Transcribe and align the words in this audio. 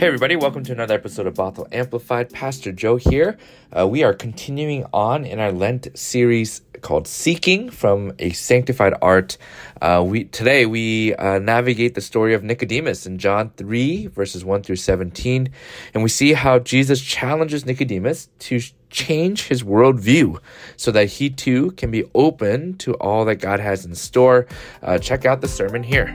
Hey, 0.00 0.06
everybody, 0.06 0.34
welcome 0.34 0.64
to 0.64 0.72
another 0.72 0.94
episode 0.94 1.26
of 1.26 1.34
Bothell 1.34 1.68
Amplified. 1.72 2.30
Pastor 2.30 2.72
Joe 2.72 2.96
here. 2.96 3.36
Uh, 3.70 3.86
we 3.86 4.02
are 4.02 4.14
continuing 4.14 4.86
on 4.94 5.26
in 5.26 5.38
our 5.38 5.52
Lent 5.52 5.88
series 5.94 6.62
called 6.80 7.06
Seeking 7.06 7.68
from 7.68 8.14
a 8.18 8.30
Sanctified 8.30 8.94
Art. 9.02 9.36
Uh, 9.82 10.02
we 10.06 10.24
Today, 10.24 10.64
we 10.64 11.14
uh, 11.16 11.38
navigate 11.40 11.94
the 11.94 12.00
story 12.00 12.32
of 12.32 12.42
Nicodemus 12.42 13.04
in 13.04 13.18
John 13.18 13.50
3, 13.58 14.06
verses 14.06 14.42
1 14.42 14.62
through 14.62 14.76
17, 14.76 15.50
and 15.92 16.02
we 16.02 16.08
see 16.08 16.32
how 16.32 16.58
Jesus 16.58 17.02
challenges 17.02 17.66
Nicodemus 17.66 18.30
to 18.38 18.58
change 18.88 19.48
his 19.48 19.62
worldview 19.62 20.38
so 20.78 20.90
that 20.92 21.10
he 21.10 21.28
too 21.28 21.72
can 21.72 21.90
be 21.90 22.04
open 22.14 22.78
to 22.78 22.94
all 22.94 23.26
that 23.26 23.36
God 23.36 23.60
has 23.60 23.84
in 23.84 23.94
store. 23.94 24.46
Uh, 24.82 24.96
check 24.96 25.26
out 25.26 25.42
the 25.42 25.48
sermon 25.48 25.82
here. 25.82 26.14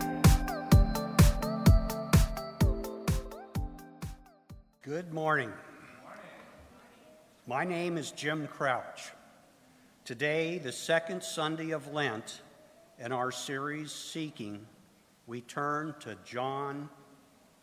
Morning. 5.15 5.53
My 7.47 7.63
name 7.63 7.97
is 7.97 8.11
Jim 8.11 8.47
Crouch. 8.47 9.13
Today, 10.03 10.57
the 10.57 10.73
second 10.73 11.23
Sunday 11.23 11.71
of 11.71 11.93
Lent, 11.93 12.41
in 12.99 13.13
our 13.13 13.31
series 13.31 13.93
Seeking, 13.93 14.65
we 15.25 15.39
turn 15.39 15.95
to 16.01 16.17
John 16.25 16.89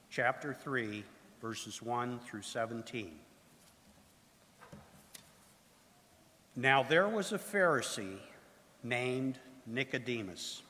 chapter 0.08 0.54
3, 0.54 1.04
verses 1.42 1.82
1 1.82 2.20
through 2.20 2.40
17. 2.40 3.12
Now, 6.56 6.82
there 6.82 7.06
was 7.06 7.34
a 7.34 7.38
Pharisee 7.38 8.16
named 8.82 9.38
Nicodemus, 9.66 10.62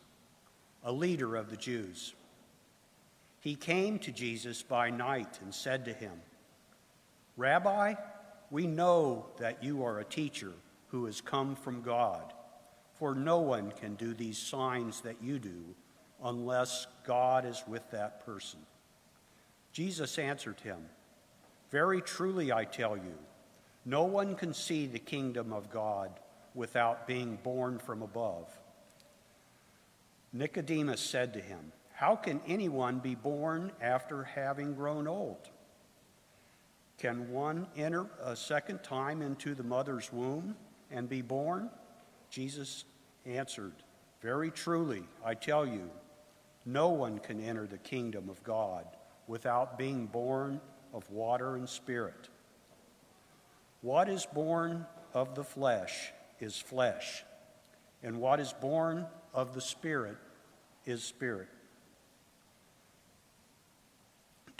a 0.83 0.91
leader 0.91 1.37
of 1.37 1.49
the 1.49 1.57
Jews. 1.57 2.15
He 3.39 3.55
came 3.55 4.01
to 4.01 4.11
Jesus 4.11 4.63
by 4.63 4.91
night 4.91 5.39
and 5.43 5.55
said 5.55 5.85
to 5.85 5.93
him, 5.93 6.21
Rabbi, 7.37 7.95
we 8.51 8.67
know 8.67 9.27
that 9.39 9.65
you 9.65 9.85
are 9.85 10.01
a 10.01 10.05
teacher 10.05 10.53
who 10.89 11.07
has 11.07 11.21
come 11.21 11.57
from 11.57 11.81
God, 11.81 12.35
for 12.95 13.15
no 13.15 13.39
one 13.39 13.73
can 13.73 13.95
do 13.95 14.13
these 14.13 14.39
signs 14.39 15.01
that 15.01 15.23
you 15.23 15.39
do 15.39 15.75
unless 16.23 16.87
God 17.07 17.47
is 17.47 17.63
with 17.67 17.91
that 17.91 18.25
person. 18.27 18.61
Jesus 19.73 20.19
answered 20.19 20.61
him, 20.61 20.79
Very 21.71 22.03
truly 22.03 22.53
I 22.53 22.65
tell 22.65 22.97
you, 22.97 23.15
no 23.85 24.05
one 24.05 24.35
can 24.37 24.53
see 24.53 24.87
the 24.87 24.99
kingdom 24.99 25.53
of 25.53 25.71
God 25.71 26.11
without 26.55 27.07
being 27.07 27.39
born 27.43 27.79
from 27.79 28.03
above. 28.03 28.49
Nicodemus 30.33 31.01
said 31.01 31.33
to 31.33 31.41
him, 31.41 31.73
How 31.95 32.17
can 32.17 32.41
anyone 32.47 32.99
be 32.99 33.15
born 33.15 33.73
after 33.81 34.25
having 34.25 34.75
grown 34.75 35.09
old? 35.09 35.49
Can 37.03 37.33
one 37.33 37.67
enter 37.77 38.07
a 38.23 38.37
second 38.37 38.85
time 38.85 39.23
into 39.23 39.57
the 39.57 39.65
mother's 39.65 40.13
womb 40.13 40.55
and 40.89 41.09
be 41.09 41.21
born? 41.21 41.69
Jesus 42.31 42.85
answered, 43.27 43.73
Very 44.21 44.53
truly, 44.53 45.03
I 45.25 45.35
tell 45.35 45.67
you, 45.67 45.91
no 46.65 46.91
one 46.91 47.19
can 47.19 47.41
enter 47.41 47.67
the 47.67 47.79
kingdom 47.79 48.29
of 48.29 48.41
God 48.45 48.87
without 49.27 49.77
being 49.77 50.07
born 50.07 50.61
of 50.95 51.11
water 51.11 51.57
and 51.57 51.69
spirit. 51.69 52.29
What 53.81 54.09
is 54.09 54.25
born 54.25 54.87
of 55.13 55.35
the 55.35 55.43
flesh 55.43 56.13
is 56.39 56.57
flesh, 56.57 57.25
and 58.05 58.21
what 58.21 58.39
is 58.39 58.53
born 58.53 59.07
of 59.35 59.55
the 59.55 59.61
spirit 59.61 60.19
is 60.87 61.03
spirit. 61.03 61.49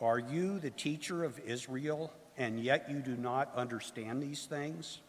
are 0.00 0.18
you 0.18 0.58
the 0.58 0.70
teacher 0.70 1.24
of 1.24 1.38
Israel, 1.40 2.12
and 2.36 2.58
yet 2.58 2.90
you 2.90 3.00
do 3.00 3.16
not 3.16 3.54
understand 3.54 4.22
these 4.22 4.46
things? 4.46 5.00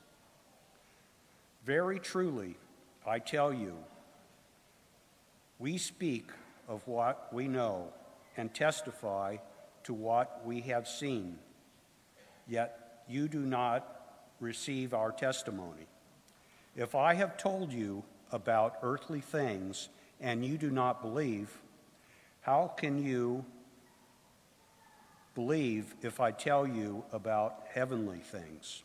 Very 1.66 2.00
truly, 2.00 2.58
I 3.06 3.20
tell 3.20 3.54
you, 3.54 3.78
we 5.60 5.78
speak 5.78 6.26
of 6.68 6.86
what 6.88 7.30
we 7.32 7.48
know 7.48 7.90
and 8.36 8.54
testify 8.54 9.38
to 9.84 9.94
what 9.94 10.42
we 10.46 10.62
have 10.62 10.88
seen, 10.88 11.38
yet 12.48 13.04
you 13.08 13.28
do 13.28 13.40
not 13.40 14.24
receive 14.40 14.94
our 14.94 15.12
testimony. 15.12 15.88
If 16.76 16.96
I 16.96 17.14
have 17.14 17.38
told 17.38 17.72
you 17.72 18.04
about 18.32 18.78
earthly 18.82 19.22
things 19.22 19.90
and 20.20 20.46
you 20.46 20.58
do 20.58 20.72
not 20.72 21.02
believe, 21.02 21.50
how 22.42 22.74
can 22.76 23.04
you 23.04 23.46
believe 25.36 25.96
if 26.02 26.20
I 26.20 26.32
tell 26.32 26.68
you 26.68 27.04
about 27.12 27.64
heavenly 27.74 28.20
things. 28.20 28.84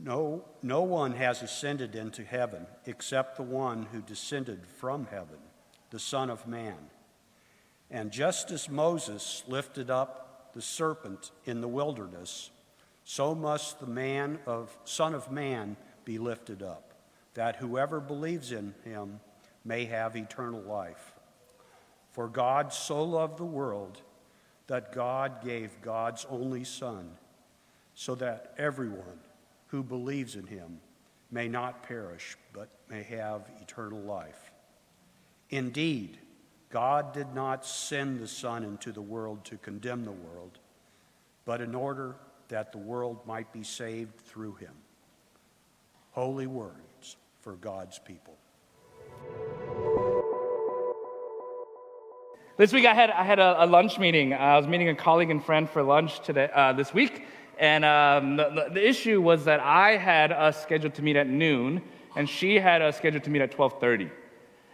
No, 0.00 0.44
no 0.62 0.82
one 0.82 1.12
has 1.12 1.42
ascended 1.42 1.94
into 1.94 2.24
heaven 2.24 2.66
except 2.86 3.36
the 3.36 3.42
one 3.42 3.86
who 3.92 4.00
descended 4.00 4.66
from 4.66 5.06
heaven, 5.06 5.38
the 5.90 5.98
Son 5.98 6.30
of 6.30 6.46
Man. 6.46 6.76
And 7.90 8.10
just 8.10 8.50
as 8.50 8.70
Moses 8.70 9.42
lifted 9.46 9.90
up 9.90 10.52
the 10.54 10.62
serpent 10.62 11.30
in 11.44 11.60
the 11.60 11.68
wilderness, 11.68 12.50
so 13.04 13.34
must 13.34 13.80
the 13.80 13.86
man 13.86 14.38
of 14.46 14.76
Son 14.84 15.14
of 15.14 15.30
Man 15.30 15.76
be 16.04 16.18
lifted 16.18 16.62
up, 16.62 16.94
that 17.34 17.56
whoever 17.56 18.00
believes 18.00 18.52
in 18.52 18.74
him 18.84 19.20
may 19.64 19.84
have 19.84 20.16
eternal 20.16 20.60
life. 20.60 21.12
For 22.12 22.28
God 22.28 22.72
so 22.72 23.02
loved 23.02 23.38
the 23.38 23.44
world 23.44 24.00
that 24.66 24.92
God 24.92 25.44
gave 25.44 25.70
God's 25.82 26.26
only 26.30 26.64
Son, 26.64 27.10
so 27.94 28.14
that 28.16 28.54
everyone 28.58 29.20
who 29.68 29.82
believes 29.82 30.36
in 30.36 30.46
him 30.46 30.80
may 31.30 31.48
not 31.48 31.82
perish, 31.82 32.36
but 32.52 32.68
may 32.88 33.02
have 33.02 33.42
eternal 33.60 34.00
life. 34.00 34.52
Indeed, 35.50 36.18
God 36.70 37.12
did 37.12 37.34
not 37.34 37.66
send 37.66 38.20
the 38.20 38.28
Son 38.28 38.64
into 38.64 38.92
the 38.92 39.02
world 39.02 39.44
to 39.46 39.56
condemn 39.58 40.04
the 40.04 40.12
world, 40.12 40.58
but 41.44 41.60
in 41.60 41.74
order 41.74 42.16
that 42.48 42.72
the 42.72 42.78
world 42.78 43.20
might 43.26 43.52
be 43.52 43.62
saved 43.62 44.18
through 44.20 44.54
him. 44.54 44.74
Holy 46.12 46.46
words 46.46 47.16
for 47.40 47.54
God's 47.54 47.98
people. 47.98 48.36
This 52.62 52.72
week 52.72 52.86
I 52.86 52.94
had, 52.94 53.10
I 53.10 53.24
had 53.24 53.40
a, 53.40 53.64
a 53.64 53.66
lunch 53.66 53.98
meeting. 53.98 54.32
I 54.34 54.56
was 54.56 54.68
meeting 54.68 54.88
a 54.88 54.94
colleague 54.94 55.30
and 55.30 55.44
friend 55.44 55.68
for 55.68 55.82
lunch 55.82 56.20
today, 56.20 56.48
uh, 56.54 56.72
this 56.72 56.94
week. 56.94 57.26
And 57.58 57.84
um, 57.84 58.36
the, 58.36 58.68
the, 58.72 58.88
issue 58.88 59.20
was 59.20 59.46
that 59.46 59.58
I 59.58 59.96
had 59.96 60.30
us 60.30 60.62
scheduled 60.62 60.94
to 60.94 61.02
meet 61.02 61.16
at 61.16 61.26
noon, 61.26 61.82
and 62.14 62.28
she 62.28 62.60
had 62.60 62.80
us 62.80 62.96
scheduled 62.98 63.24
to 63.24 63.30
meet 63.30 63.42
at 63.42 63.58
1230. 63.58 64.12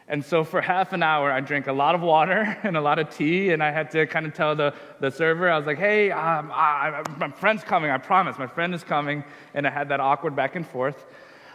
And 0.06 0.22
so 0.22 0.44
for 0.44 0.60
half 0.74 0.92
an 0.92 1.02
hour, 1.02 1.32
I 1.32 1.40
drank 1.40 1.66
a 1.66 1.72
lot 1.72 1.94
of 1.94 2.02
water 2.02 2.58
and 2.62 2.76
a 2.76 2.80
lot 2.82 2.98
of 2.98 3.08
tea, 3.08 3.52
and 3.52 3.62
I 3.62 3.70
had 3.70 3.90
to 3.92 4.06
kind 4.06 4.26
of 4.26 4.34
tell 4.34 4.54
the, 4.54 4.74
the 5.00 5.10
server, 5.10 5.50
I 5.50 5.56
was 5.56 5.66
like, 5.66 5.78
hey, 5.78 6.10
um, 6.10 6.52
I, 6.52 7.02
my 7.16 7.30
friend's 7.30 7.64
coming, 7.64 7.90
I 7.90 7.96
promise, 7.96 8.38
my 8.38 8.48
friend 8.48 8.74
is 8.74 8.84
coming. 8.84 9.24
And 9.54 9.66
I 9.66 9.70
had 9.70 9.88
that 9.88 10.00
awkward 10.00 10.36
back 10.36 10.56
and 10.56 10.66
forth. 10.68 11.06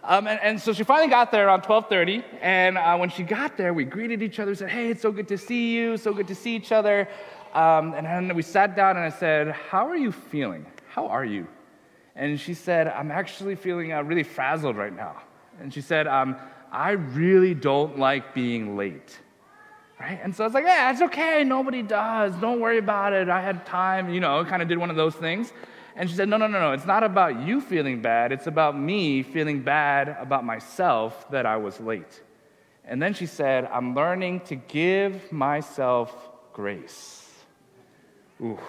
Um, 0.05 0.27
and, 0.27 0.39
and, 0.41 0.61
so 0.61 0.73
she 0.73 0.83
finally 0.83 1.07
got 1.07 1.31
there 1.31 1.47
around 1.47 1.61
12:30, 1.61 2.25
and 2.41 2.77
uh, 2.77 2.97
when 2.97 3.09
she 3.09 3.23
got 3.23 3.55
there, 3.55 3.73
we 3.73 3.85
greeted 3.85 4.21
each 4.21 4.37
other. 4.37 4.53
Said, 4.53 4.69
"Hey, 4.69 4.89
it's 4.89 5.01
so 5.01 5.13
good 5.13 5.29
to 5.29 5.37
see 5.37 5.73
you. 5.73 5.95
So 5.95 6.13
good 6.13 6.27
to 6.27 6.35
see 6.35 6.55
each 6.55 6.73
other." 6.73 7.07
Um, 7.53 7.93
and 7.93 8.05
then 8.05 8.35
we 8.35 8.41
sat 8.41 8.75
down, 8.75 8.97
and 8.97 9.05
I 9.05 9.09
said, 9.09 9.51
"How 9.51 9.87
are 9.87 9.95
you 9.95 10.11
feeling? 10.11 10.65
How 10.89 11.07
are 11.07 11.23
you?" 11.23 11.47
And 12.17 12.37
she 12.37 12.53
said, 12.53 12.87
"I'm 12.87 13.11
actually 13.11 13.55
feeling 13.55 13.93
uh, 13.93 14.03
really 14.03 14.23
frazzled 14.23 14.75
right 14.75 14.93
now." 14.93 15.21
And 15.61 15.73
she 15.73 15.79
said, 15.79 16.05
um, 16.05 16.35
"I 16.69 16.91
really 16.91 17.53
don't 17.53 17.97
like 17.97 18.33
being 18.33 18.75
late." 18.75 19.17
Right? 20.01 20.19
And 20.21 20.35
so 20.35 20.43
I 20.43 20.47
was 20.47 20.53
like, 20.53 20.65
"Yeah, 20.65 20.91
it's 20.91 21.01
okay. 21.01 21.45
Nobody 21.45 21.81
does. 21.81 22.35
Don't 22.35 22.59
worry 22.59 22.77
about 22.77 23.13
it. 23.13 23.29
I 23.29 23.41
had 23.41 23.65
time. 23.65 24.09
You 24.09 24.19
know, 24.19 24.43
kind 24.43 24.61
of 24.61 24.67
did 24.67 24.77
one 24.77 24.89
of 24.89 24.97
those 24.97 25.15
things." 25.15 25.53
And 25.95 26.09
she 26.09 26.15
said, 26.15 26.29
No, 26.29 26.37
no, 26.37 26.47
no, 26.47 26.59
no. 26.59 26.71
It's 26.71 26.85
not 26.85 27.03
about 27.03 27.41
you 27.41 27.61
feeling 27.61 28.01
bad. 28.01 28.31
It's 28.31 28.47
about 28.47 28.77
me 28.77 29.23
feeling 29.23 29.61
bad 29.61 30.15
about 30.19 30.43
myself 30.43 31.29
that 31.31 31.45
I 31.45 31.57
was 31.57 31.79
late. 31.79 32.21
And 32.85 33.01
then 33.01 33.13
she 33.13 33.25
said, 33.25 33.65
I'm 33.65 33.95
learning 33.95 34.41
to 34.41 34.55
give 34.55 35.31
myself 35.31 36.29
grace. 36.51 37.29
Ooh, 38.41 38.59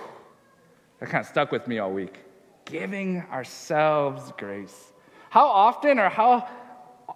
that 1.01 1.09
kind 1.09 1.23
of 1.23 1.27
stuck 1.27 1.51
with 1.51 1.67
me 1.67 1.79
all 1.79 1.91
week. 1.91 2.21
Giving 2.65 3.23
ourselves 3.33 4.33
grace. 4.37 4.93
How 5.31 5.47
often 5.47 5.99
or 5.99 6.09
how 6.09 6.49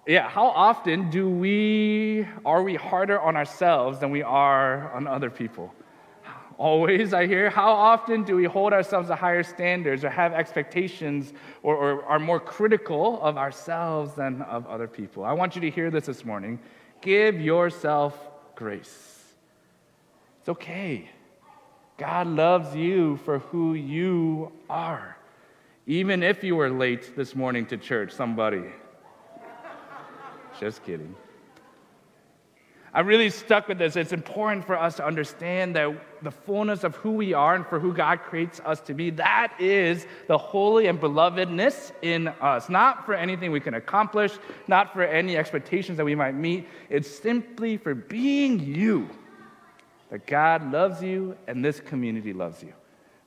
yeah, 0.07 0.27
how 0.29 0.47
often 0.47 1.09
do 1.09 1.29
we 1.29 2.27
are 2.45 2.63
we 2.63 2.75
harder 2.75 3.19
on 3.19 3.35
ourselves 3.35 3.99
than 3.99 4.11
we 4.11 4.23
are 4.23 4.91
on 4.93 5.07
other 5.07 5.29
people? 5.29 5.73
Always, 6.59 7.13
I 7.13 7.25
hear. 7.25 7.49
How 7.49 7.71
often 7.71 8.23
do 8.23 8.35
we 8.35 8.43
hold 8.43 8.73
ourselves 8.73 9.07
to 9.07 9.15
higher 9.15 9.43
standards 9.43 10.03
or 10.03 10.09
have 10.09 10.33
expectations 10.33 11.31
or, 11.63 11.73
or 11.73 12.03
are 12.03 12.19
more 12.19 12.41
critical 12.41 13.21
of 13.21 13.37
ourselves 13.37 14.13
than 14.15 14.41
of 14.41 14.67
other 14.67 14.85
people? 14.85 15.23
I 15.23 15.31
want 15.31 15.55
you 15.55 15.61
to 15.61 15.69
hear 15.69 15.89
this 15.89 16.07
this 16.07 16.25
morning. 16.25 16.59
Give 16.99 17.39
yourself 17.39 18.13
grace. 18.55 19.23
It's 20.41 20.49
okay. 20.49 21.09
God 21.97 22.27
loves 22.27 22.75
you 22.75 23.15
for 23.23 23.39
who 23.39 23.73
you 23.73 24.51
are. 24.69 25.15
Even 25.87 26.21
if 26.21 26.43
you 26.43 26.57
were 26.57 26.69
late 26.69 27.15
this 27.15 27.35
morning 27.35 27.65
to 27.67 27.77
church, 27.77 28.11
somebody. 28.11 28.65
Just 30.59 30.83
kidding. 30.83 31.15
I 32.91 33.01
really 33.01 33.29
stuck 33.29 33.67
with 33.67 33.77
this. 33.77 33.95
It's 33.95 34.13
important 34.13 34.65
for 34.65 34.77
us 34.77 34.95
to 34.95 35.05
understand 35.05 35.75
that 35.75 35.95
the 36.23 36.31
fullness 36.31 36.83
of 36.83 36.95
who 36.95 37.11
we 37.11 37.33
are 37.33 37.53
and 37.53 37.65
for 37.67 37.79
who 37.79 37.93
God 37.93 38.21
creates 38.23 38.59
us 38.65 38.81
to 38.81 38.95
be, 38.95 39.11
that 39.11 39.53
is 39.59 40.07
the 40.27 40.37
holy 40.37 40.87
and 40.87 40.99
belovedness 40.99 41.91
in 42.01 42.29
us. 42.29 42.67
Not 42.67 43.05
for 43.05 43.13
anything 43.13 43.51
we 43.51 43.59
can 43.59 43.75
accomplish, 43.75 44.33
not 44.67 44.91
for 44.93 45.03
any 45.03 45.37
expectations 45.37 45.97
that 45.97 46.05
we 46.05 46.15
might 46.15 46.33
meet. 46.33 46.67
It's 46.89 47.09
simply 47.09 47.77
for 47.77 47.93
being 47.93 48.59
you 48.59 49.07
that 50.09 50.25
God 50.25 50.71
loves 50.71 51.03
you 51.03 51.37
and 51.47 51.63
this 51.63 51.79
community 51.79 52.33
loves 52.33 52.63
you. 52.63 52.73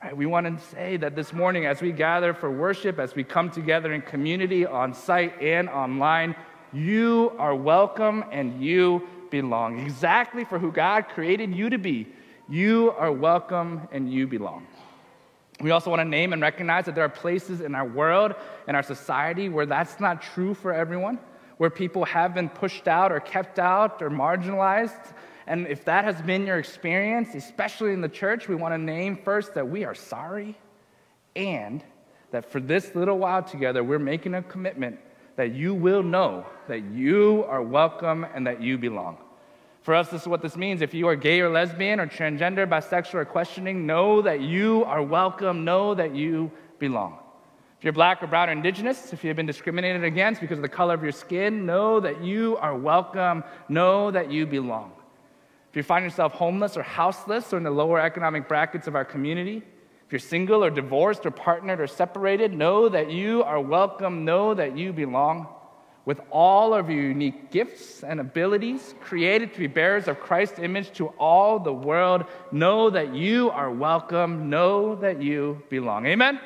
Right, 0.03 0.17
we 0.17 0.27
want 0.27 0.59
to 0.59 0.67
say 0.67 0.97
that 0.97 1.15
this 1.15 1.33
morning, 1.33 1.67
as 1.67 1.81
we 1.81 1.93
gather 1.93 2.35
for 2.35 2.51
worship, 2.51 2.99
as 2.99 3.15
we 3.15 3.23
come 3.23 3.49
together 3.49 3.93
in 3.93 4.03
community, 4.03 4.67
on 4.67 4.93
site 4.93 5.41
and 5.41 5.69
online, 5.69 6.35
you 6.73 7.33
are 7.39 7.55
welcome 7.55 8.25
and 8.33 8.61
you 8.61 9.07
belong. 9.33 9.81
Exactly 9.81 10.45
for 10.45 10.61
who 10.61 10.71
God 10.71 11.09
created 11.09 11.53
you 11.53 11.71
to 11.71 11.79
be. 11.79 12.07
You 12.49 12.95
are 12.99 13.11
welcome 13.11 13.89
and 13.91 14.13
you 14.13 14.29
belong. 14.29 14.67
We 15.61 15.71
also 15.71 15.91
want 15.91 16.01
to 16.01 16.05
name 16.05 16.33
and 16.33 16.43
recognize 16.43 16.85
that 16.85 16.95
there 16.95 17.05
are 17.05 17.09
places 17.09 17.61
in 17.61 17.75
our 17.75 17.87
world 17.87 18.35
and 18.69 18.77
our 18.77 18.83
society 18.83 19.49
where 19.49 19.67
that's 19.67 19.99
not 19.99 20.23
true 20.23 20.55
for 20.55 20.73
everyone, 20.73 21.19
where 21.57 21.71
people 21.71 22.05
have 22.05 22.35
been 22.35 22.49
pushed 22.49 22.87
out 22.87 23.11
or 23.11 23.21
kept 23.21 23.59
out 23.59 24.03
or 24.03 24.11
marginalized. 24.11 25.15
And 25.47 25.67
if 25.67 25.85
that 25.87 26.05
has 26.05 26.21
been 26.23 26.47
your 26.47 26.59
experience, 26.59 27.35
especially 27.35 27.93
in 27.93 28.01
the 28.01 28.09
church, 28.09 28.49
we 28.49 28.55
want 28.55 28.75
to 28.75 28.79
name 28.79 29.17
first 29.17 29.55
that 29.55 29.69
we 29.69 29.85
are 29.85 29.95
sorry 29.95 30.57
and 31.35 31.83
that 32.33 32.51
for 32.51 32.61
this 32.61 32.95
little 32.95 33.19
while 33.19 33.43
together, 33.43 33.83
we're 33.83 33.99
making 33.99 34.35
a 34.35 34.43
commitment 34.43 34.99
that 35.37 35.55
you 35.55 35.75
will 35.75 36.03
know 36.03 36.47
that 36.69 36.83
you 36.85 37.45
are 37.49 37.63
welcome 37.63 38.27
and 38.35 38.47
that 38.47 38.63
you 38.63 38.79
belong. 38.79 39.17
For 39.83 39.95
us, 39.95 40.11
this 40.11 40.23
is 40.23 40.29
what 40.29 40.43
this 40.43 40.57
means. 40.57 40.81
If 40.81 40.95
you 40.95 41.09
are 41.09 41.17
gay 41.17 41.41
or 41.41 41.51
lesbian 41.51 41.99
or 41.99 42.07
transgender, 42.07 42.69
bisexual, 42.69 43.15
or 43.15 43.25
questioning, 43.25 43.85
know 43.85 44.23
that 44.23 44.41
you 44.41 44.85
are 44.85 45.03
welcome, 45.03 45.65
know 45.65 45.95
that 45.95 46.15
you 46.15 46.53
belong. 46.79 47.19
If 47.79 47.85
you're 47.85 47.93
black 47.93 48.23
or 48.23 48.29
brown 48.29 48.49
or 48.49 48.53
indigenous, 48.53 49.13
if 49.13 49.25
you 49.25 49.29
have 49.29 49.37
been 49.37 49.47
discriminated 49.47 50.05
against 50.05 50.41
because 50.41 50.59
of 50.59 50.63
the 50.63 50.69
color 50.69 50.95
of 50.95 51.03
your 51.03 51.11
skin, 51.11 51.67
know 51.67 51.99
that 51.99 52.23
you 52.23 52.57
are 52.59 52.77
welcome, 52.77 53.43
know 53.69 54.13
that 54.13 54.31
you 54.31 54.47
belong. 54.47 54.93
If 55.69 55.77
you 55.77 55.83
find 55.83 56.05
yourself 56.05 56.33
homeless 56.35 56.77
or 56.77 56.85
houseless 56.85 57.53
or 57.53 57.57
in 57.57 57.65
the 57.65 57.71
lower 57.73 57.99
economic 57.99 58.47
brackets 58.47 58.87
of 58.87 58.95
our 58.95 59.05
community, 59.05 59.65
if 60.13 60.21
you're 60.21 60.29
single 60.29 60.63
or 60.63 60.69
divorced 60.69 61.25
or 61.25 61.31
partnered 61.31 61.81
or 61.81 61.87
separated, 61.87 62.53
know 62.53 62.87
that 62.87 63.11
you 63.11 63.43
are 63.45 63.59
welcome, 63.59 64.27
know 64.27 64.53
that 64.53 64.77
you 64.77 64.93
belong. 64.93 65.47
With 66.05 66.21
all 66.31 66.75
of 66.75 66.91
your 66.91 67.01
unique 67.01 67.51
gifts 67.51 68.05
and 68.05 68.21
abilities, 68.21 68.95
created 69.01 69.55
to 69.55 69.61
be 69.61 69.69
bearers 69.69 70.09
of 70.09 70.21
Christ's 70.21 70.59
image 70.59 70.93
to 70.99 71.07
all 71.19 71.59
the 71.59 71.73
world, 71.73 72.27
know 72.51 72.91
that 72.91 73.15
you 73.15 73.49
are 73.53 73.71
welcome, 73.71 74.51
know 74.51 74.97
that 74.97 75.23
you 75.23 75.63
belong. 75.71 76.05
Amen? 76.05 76.39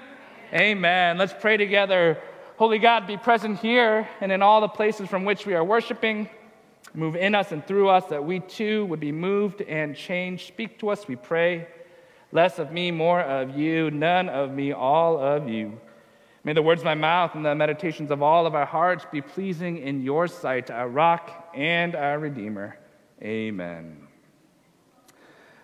Amen. 0.55 1.19
Let's 1.19 1.35
pray 1.35 1.57
together. 1.57 2.21
Holy 2.59 2.79
God, 2.79 3.09
be 3.09 3.17
present 3.17 3.59
here 3.59 4.09
and 4.21 4.31
in 4.31 4.43
all 4.43 4.61
the 4.61 4.69
places 4.69 5.09
from 5.09 5.25
which 5.25 5.45
we 5.45 5.55
are 5.55 5.65
worshiping. 5.65 6.29
Move 6.95 7.17
in 7.17 7.35
us 7.35 7.51
and 7.51 7.67
through 7.67 7.89
us 7.89 8.05
that 8.11 8.25
we 8.25 8.39
too 8.39 8.87
would 8.87 9.01
be 9.01 9.11
moved 9.11 9.61
and 9.63 9.97
changed. 9.97 10.47
Speak 10.47 10.79
to 10.79 10.91
us, 10.91 11.09
we 11.09 11.17
pray. 11.17 11.67
Less 12.33 12.59
of 12.59 12.73
me, 12.73 12.91
more 12.91 13.21
of 13.21 13.57
you. 13.57 13.91
None 13.91 14.29
of 14.29 14.51
me, 14.51 14.73
all 14.73 15.19
of 15.19 15.49
you. 15.49 15.81
May 16.45 16.53
the 16.53 16.63
words 16.63 16.83
of 16.83 16.85
my 16.85 16.95
mouth 16.95 17.35
and 17.35 17.45
the 17.45 17.55
meditations 17.55 18.11
of 18.11 18.23
all 18.23 18.47
of 18.47 18.55
our 18.55 18.67
hearts 18.67 19.05
be 19.11 19.21
pleasing 19.21 19.79
in 19.79 20.03
your 20.03 20.29
sight, 20.29 20.71
our 20.71 20.89
rock 20.89 21.51
and 21.55 21.95
our 21.95 22.19
redeemer. 22.19 22.79
Amen. 23.23 24.07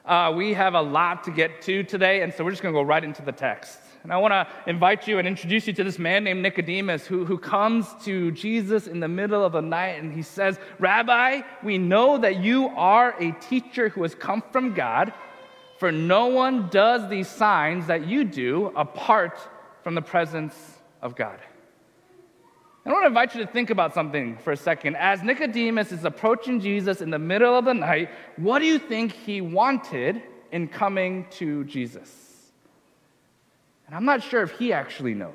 Uh, 0.04 0.32
we 0.34 0.54
have 0.54 0.74
a 0.74 0.82
lot 0.82 1.22
to 1.24 1.30
get 1.30 1.62
to 1.62 1.84
today, 1.84 2.22
and 2.22 2.34
so 2.34 2.42
we're 2.42 2.50
just 2.50 2.62
going 2.62 2.74
to 2.74 2.78
go 2.78 2.82
right 2.82 3.04
into 3.04 3.22
the 3.22 3.30
text. 3.30 3.78
And 4.02 4.12
I 4.12 4.16
want 4.16 4.32
to 4.32 4.48
invite 4.66 5.06
you 5.06 5.18
and 5.20 5.28
introduce 5.28 5.68
you 5.68 5.72
to 5.74 5.84
this 5.84 5.98
man 5.98 6.24
named 6.24 6.42
Nicodemus 6.42 7.06
who, 7.06 7.24
who 7.24 7.38
comes 7.38 7.86
to 8.04 8.32
Jesus 8.32 8.88
in 8.88 8.98
the 8.98 9.06
middle 9.06 9.44
of 9.44 9.52
the 9.52 9.60
night 9.60 10.02
and 10.02 10.12
he 10.12 10.22
says, 10.22 10.58
Rabbi, 10.80 11.42
we 11.62 11.78
know 11.78 12.18
that 12.18 12.42
you 12.42 12.66
are 12.70 13.14
a 13.20 13.30
teacher 13.32 13.90
who 13.90 14.02
has 14.02 14.16
come 14.16 14.42
from 14.50 14.74
God, 14.74 15.12
for 15.82 15.90
no 15.90 16.26
one 16.26 16.68
does 16.68 17.08
these 17.08 17.26
signs 17.26 17.88
that 17.88 18.06
you 18.06 18.22
do 18.22 18.66
apart 18.76 19.36
from 19.82 19.96
the 19.96 20.00
presence 20.00 20.54
of 21.00 21.16
God. 21.16 21.40
I 22.86 22.92
want 22.92 23.02
to 23.02 23.08
invite 23.08 23.34
you 23.34 23.44
to 23.44 23.50
think 23.50 23.68
about 23.68 23.92
something 23.92 24.36
for 24.36 24.52
a 24.52 24.56
second. 24.56 24.94
As 24.94 25.24
Nicodemus 25.24 25.90
is 25.90 26.04
approaching 26.04 26.60
Jesus 26.60 27.00
in 27.00 27.10
the 27.10 27.18
middle 27.18 27.58
of 27.58 27.64
the 27.64 27.74
night, 27.74 28.10
what 28.36 28.60
do 28.60 28.66
you 28.66 28.78
think 28.78 29.10
he 29.10 29.40
wanted 29.40 30.22
in 30.52 30.68
coming 30.68 31.26
to 31.30 31.64
Jesus? 31.64 32.52
And 33.88 33.96
I'm 33.96 34.04
not 34.04 34.22
sure 34.22 34.44
if 34.44 34.52
he 34.52 34.72
actually 34.72 35.14
knows. 35.14 35.32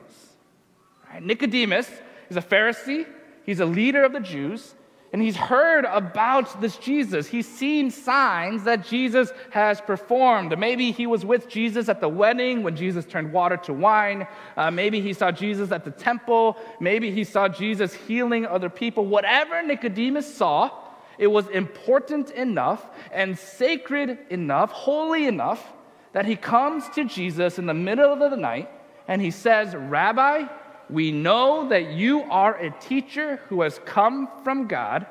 Right? 1.11 1.21
Nicodemus 1.21 1.91
is 2.29 2.38
a 2.38 2.41
Pharisee, 2.41 3.05
he's 3.45 3.59
a 3.59 3.65
leader 3.65 4.05
of 4.05 4.13
the 4.13 4.21
Jews, 4.21 4.75
and 5.13 5.21
he's 5.21 5.38
heard 5.38 5.86
about 5.86 6.59
this 6.59 6.75
Jesus. 6.77 7.27
He's 7.27 7.48
seen 7.48 7.89
signs 7.92 8.65
that 8.65 8.86
Jesus 8.86 9.31
has 9.52 9.80
performed. 9.80 10.57
Maybe 10.59 10.92
he 10.92 11.07
was 11.07 11.26
with 11.26 11.47
Jesus 11.47 11.87
at 11.87 12.02
the 12.02 12.09
wedding 12.09 12.61
when 12.61 12.76
Jesus 12.76 13.06
turned 13.06 13.31
water 13.31 13.56
to 13.57 13.73
wine. 13.73 14.28
Uh, 14.57 14.69
maybe 14.69 14.99
he 14.99 15.14
saw 15.14 15.31
Jesus 15.31 15.71
at 15.71 15.85
the 15.85 15.92
temple. 15.92 16.57
Maybe 16.81 17.09
he 17.09 17.23
saw 17.23 17.47
Jesus 17.47 17.94
healing 17.94 18.45
other 18.45 18.69
people. 18.69 19.06
Whatever 19.06 19.64
Nicodemus 19.64 20.35
saw, 20.35 20.71
it 21.18 21.28
was 21.28 21.47
important 21.47 22.31
enough 22.31 22.85
and 23.11 23.40
sacred 23.40 24.19
enough, 24.30 24.71
holy 24.71 25.26
enough, 25.26 25.73
that 26.11 26.26
he 26.26 26.35
comes 26.35 26.87
to 26.95 27.06
Jesus 27.06 27.57
in 27.57 27.66
the 27.66 27.73
middle 27.73 28.11
of 28.11 28.19
the 28.19 28.37
night 28.37 28.69
and 29.07 29.21
he 29.21 29.31
says, 29.31 29.73
Rabbi, 29.73 30.47
we 30.89 31.11
know 31.11 31.67
that 31.69 31.91
you 31.91 32.21
are 32.23 32.56
a 32.57 32.71
teacher 32.79 33.37
who 33.47 33.61
has 33.61 33.79
come 33.85 34.29
from 34.44 34.67
God, 34.67 35.06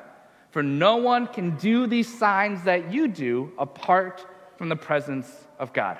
for 0.51 0.63
no 0.63 0.97
one 0.97 1.27
can 1.27 1.55
do 1.57 1.87
these 1.87 2.17
signs 2.17 2.63
that 2.63 2.91
you 2.91 3.07
do 3.07 3.51
apart 3.57 4.25
from 4.57 4.69
the 4.69 4.75
presence 4.75 5.29
of 5.59 5.73
God. 5.73 5.97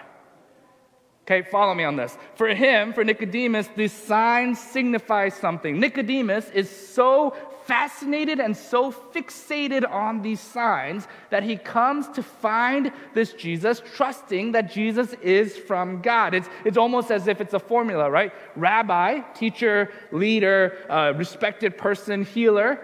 Okay, 1.23 1.41
follow 1.41 1.73
me 1.73 1.83
on 1.83 1.97
this. 1.97 2.17
For 2.35 2.47
him, 2.47 2.93
for 2.93 3.03
Nicodemus, 3.03 3.67
these 3.75 3.91
signs 3.91 4.59
signify 4.59 5.27
something. 5.27 5.77
Nicodemus 5.77 6.49
is 6.51 6.69
so 6.69 7.35
fascinated 7.67 8.39
and 8.39 8.55
so 8.55 8.91
fixated 8.91 9.89
on 9.89 10.21
these 10.21 10.39
signs 10.39 11.07
that 11.29 11.43
he 11.43 11.57
comes 11.57 12.07
to 12.09 12.23
find 12.23 12.91
this 13.13 13.33
Jesus, 13.33 13.81
trusting 13.93 14.53
that 14.53 14.71
Jesus 14.71 15.13
is 15.21 15.57
from 15.57 16.01
God. 16.01 16.33
It's, 16.33 16.49
it's 16.63 16.77
almost 16.77 17.11
as 17.11 17.27
if 17.27 17.41
it's 17.41 17.53
a 17.53 17.59
formula, 17.59 18.09
right? 18.09 18.31
Rabbi, 18.55 19.19
teacher, 19.33 19.91
leader, 20.11 20.77
uh, 20.89 21.13
respected 21.15 21.77
person, 21.77 22.23
healer, 22.23 22.79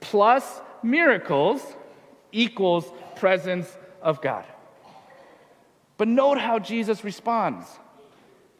plus 0.00 0.60
miracles 0.82 1.60
equals 2.32 2.90
presence 3.16 3.76
of 4.00 4.22
God. 4.22 4.44
But 5.96 6.08
note 6.08 6.38
how 6.38 6.58
Jesus 6.58 7.04
responds. 7.04 7.66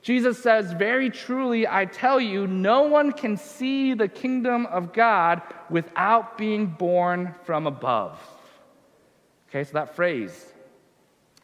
Jesus 0.03 0.43
says, 0.43 0.73
Very 0.73 1.11
truly, 1.11 1.69
I 1.69 1.85
tell 1.85 2.21
you, 2.21 2.47
no 2.47 2.83
one 2.83 3.13
can 3.13 3.37
see 3.37 3.95
the 3.95 4.09
kingdom 4.09 4.67
of 4.67 4.93
God 4.93 5.43
without 5.69 6.39
being 6.39 6.67
born 6.67 7.35
from 7.45 7.67
above. 7.67 8.19
Okay, 9.49 9.65
so 9.65 9.73
that 9.75 9.95
phrase, 9.95 10.53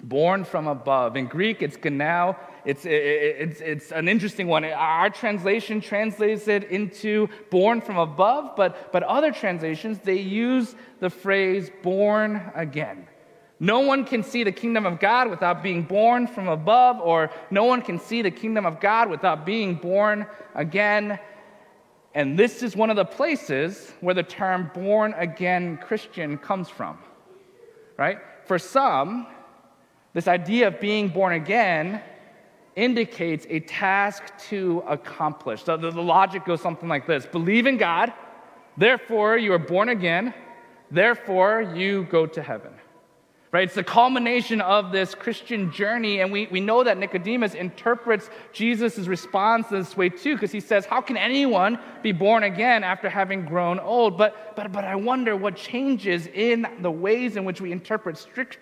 born 0.02 0.44
from 0.44 0.68
above. 0.68 1.16
In 1.16 1.26
Greek, 1.26 1.62
it's 1.62 1.76
ganao. 1.76 2.36
It's, 2.64 2.84
it's, 2.84 3.60
it's 3.60 3.92
an 3.92 4.08
interesting 4.08 4.46
one. 4.46 4.64
Our 4.64 5.10
translation 5.10 5.80
translates 5.80 6.48
it 6.48 6.64
into 6.64 7.28
born 7.50 7.80
from 7.80 7.98
above, 7.98 8.56
but, 8.56 8.92
but 8.92 9.02
other 9.02 9.32
translations, 9.32 9.98
they 9.98 10.18
use 10.18 10.74
the 11.00 11.10
phrase 11.10 11.70
born 11.82 12.50
again. 12.54 13.06
No 13.58 13.80
one 13.80 14.04
can 14.04 14.22
see 14.22 14.44
the 14.44 14.52
kingdom 14.52 14.84
of 14.84 15.00
God 15.00 15.30
without 15.30 15.62
being 15.62 15.82
born 15.82 16.26
from 16.26 16.48
above, 16.48 17.00
or 17.00 17.30
no 17.50 17.64
one 17.64 17.80
can 17.80 17.98
see 17.98 18.20
the 18.20 18.30
kingdom 18.30 18.66
of 18.66 18.80
God 18.80 19.08
without 19.08 19.46
being 19.46 19.74
born 19.74 20.26
again. 20.54 21.18
And 22.14 22.38
this 22.38 22.62
is 22.62 22.76
one 22.76 22.90
of 22.90 22.96
the 22.96 23.04
places 23.04 23.92
where 24.00 24.14
the 24.14 24.22
term 24.22 24.70
born 24.74 25.14
again 25.16 25.78
Christian 25.78 26.36
comes 26.36 26.68
from, 26.68 26.98
right? 27.96 28.18
For 28.44 28.58
some, 28.58 29.26
this 30.12 30.28
idea 30.28 30.68
of 30.68 30.80
being 30.80 31.08
born 31.08 31.32
again 31.32 32.02
indicates 32.74 33.46
a 33.48 33.60
task 33.60 34.22
to 34.50 34.82
accomplish. 34.86 35.64
So 35.64 35.78
the, 35.78 35.90
the 35.90 36.02
logic 36.02 36.44
goes 36.44 36.60
something 36.60 36.88
like 36.88 37.06
this 37.06 37.24
Believe 37.24 37.66
in 37.66 37.78
God, 37.78 38.12
therefore 38.76 39.38
you 39.38 39.54
are 39.54 39.58
born 39.58 39.88
again, 39.88 40.34
therefore 40.90 41.62
you 41.74 42.04
go 42.04 42.26
to 42.26 42.42
heaven. 42.42 42.72
Right? 43.52 43.64
It's 43.64 43.74
the 43.74 43.84
culmination 43.84 44.60
of 44.60 44.90
this 44.90 45.14
Christian 45.14 45.72
journey, 45.72 46.20
and 46.20 46.32
we, 46.32 46.46
we 46.50 46.60
know 46.60 46.82
that 46.82 46.98
Nicodemus 46.98 47.54
interprets 47.54 48.28
Jesus' 48.52 48.98
response 49.06 49.68
this 49.68 49.96
way 49.96 50.08
too, 50.08 50.34
because 50.34 50.50
he 50.50 50.60
says, 50.60 50.84
How 50.84 51.00
can 51.00 51.16
anyone 51.16 51.78
be 52.02 52.12
born 52.12 52.42
again 52.42 52.82
after 52.82 53.08
having 53.08 53.44
grown 53.44 53.78
old? 53.78 54.18
But, 54.18 54.56
but, 54.56 54.72
but 54.72 54.84
I 54.84 54.96
wonder 54.96 55.36
what 55.36 55.54
changes 55.54 56.26
in 56.26 56.66
the 56.80 56.90
ways 56.90 57.36
in 57.36 57.44
which 57.44 57.60
we 57.60 57.70
interpret 57.70 58.18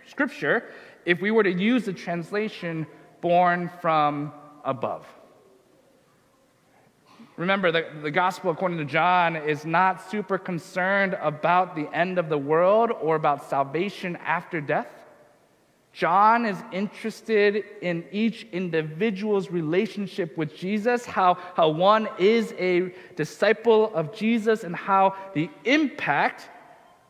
Scripture 0.07 0.64
if 1.07 1.21
we 1.21 1.31
were 1.31 1.43
to 1.43 1.53
use 1.53 1.87
the 1.87 1.93
translation 1.93 2.87
born 3.21 3.71
from 3.81 4.33
above. 4.64 5.07
Remember, 7.37 7.73
the, 7.73 7.87
the 8.03 8.11
gospel, 8.11 8.50
according 8.53 8.79
to 8.79 8.85
John, 8.85 9.35
is 9.35 9.64
not 9.64 10.09
super 10.09 10.38
concerned 10.38 11.19
about 11.21 11.75
the 11.75 11.88
end 11.93 12.19
of 12.19 12.29
the 12.29 12.38
world 12.38 12.93
or 13.00 13.17
about 13.17 13.49
salvation 13.50 14.17
after 14.17 14.61
death. 14.61 14.87
John 15.93 16.45
is 16.45 16.57
interested 16.73 17.64
in 17.81 18.05
each 18.11 18.49
individual's 18.53 19.50
relationship 19.50 20.37
with 20.37 20.57
Jesus, 20.57 21.05
how, 21.05 21.38
how 21.55 21.69
one 21.69 22.09
is 22.19 22.53
a 22.59 22.93
disciple 23.14 23.95
of 23.95 24.12
Jesus, 24.12 24.64
and 24.64 24.75
how 24.75 25.14
the 25.35 25.49
impact 25.64 26.50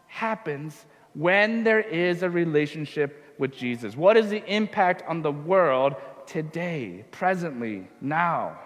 happens 0.06 0.84
when 1.14 1.64
there 1.64 1.80
is 1.80 2.22
a 2.22 2.28
relationship 2.30 3.34
with 3.38 3.56
Jesus? 3.56 3.96
What 3.96 4.16
is 4.16 4.28
the 4.28 4.44
impact 4.46 5.02
on 5.08 5.22
the 5.22 5.32
world 5.32 5.94
today, 6.26 7.04
presently, 7.10 7.88
now? 8.00 8.58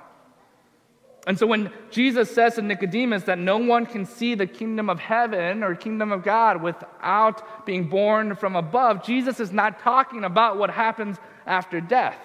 And 1.29 1.39
so 1.39 1.47
when 1.47 1.71
Jesus 1.91 2.31
says 2.35 2.55
to 2.55 2.63
Nicodemus 2.63 3.25
that 3.25 3.39
no 3.39 3.59
one 3.59 3.85
can 3.85 4.07
see 4.07 4.35
the 4.35 4.47
kingdom 4.47 4.89
of 4.89 4.99
heaven 4.99 5.63
or 5.63 5.75
kingdom 5.75 6.11
of 6.11 6.25
God 6.25 6.63
without 6.63 7.67
being 7.67 7.87
born 7.87 8.35
from 8.35 8.57
above, 8.57 9.05
Jesus 9.05 9.39
is 9.39 9.53
not 9.53 9.79
talking 9.81 10.25
about 10.25 10.57
what 10.57 10.71
happens 10.71 11.19
after 11.47 11.83
death. 11.83 12.17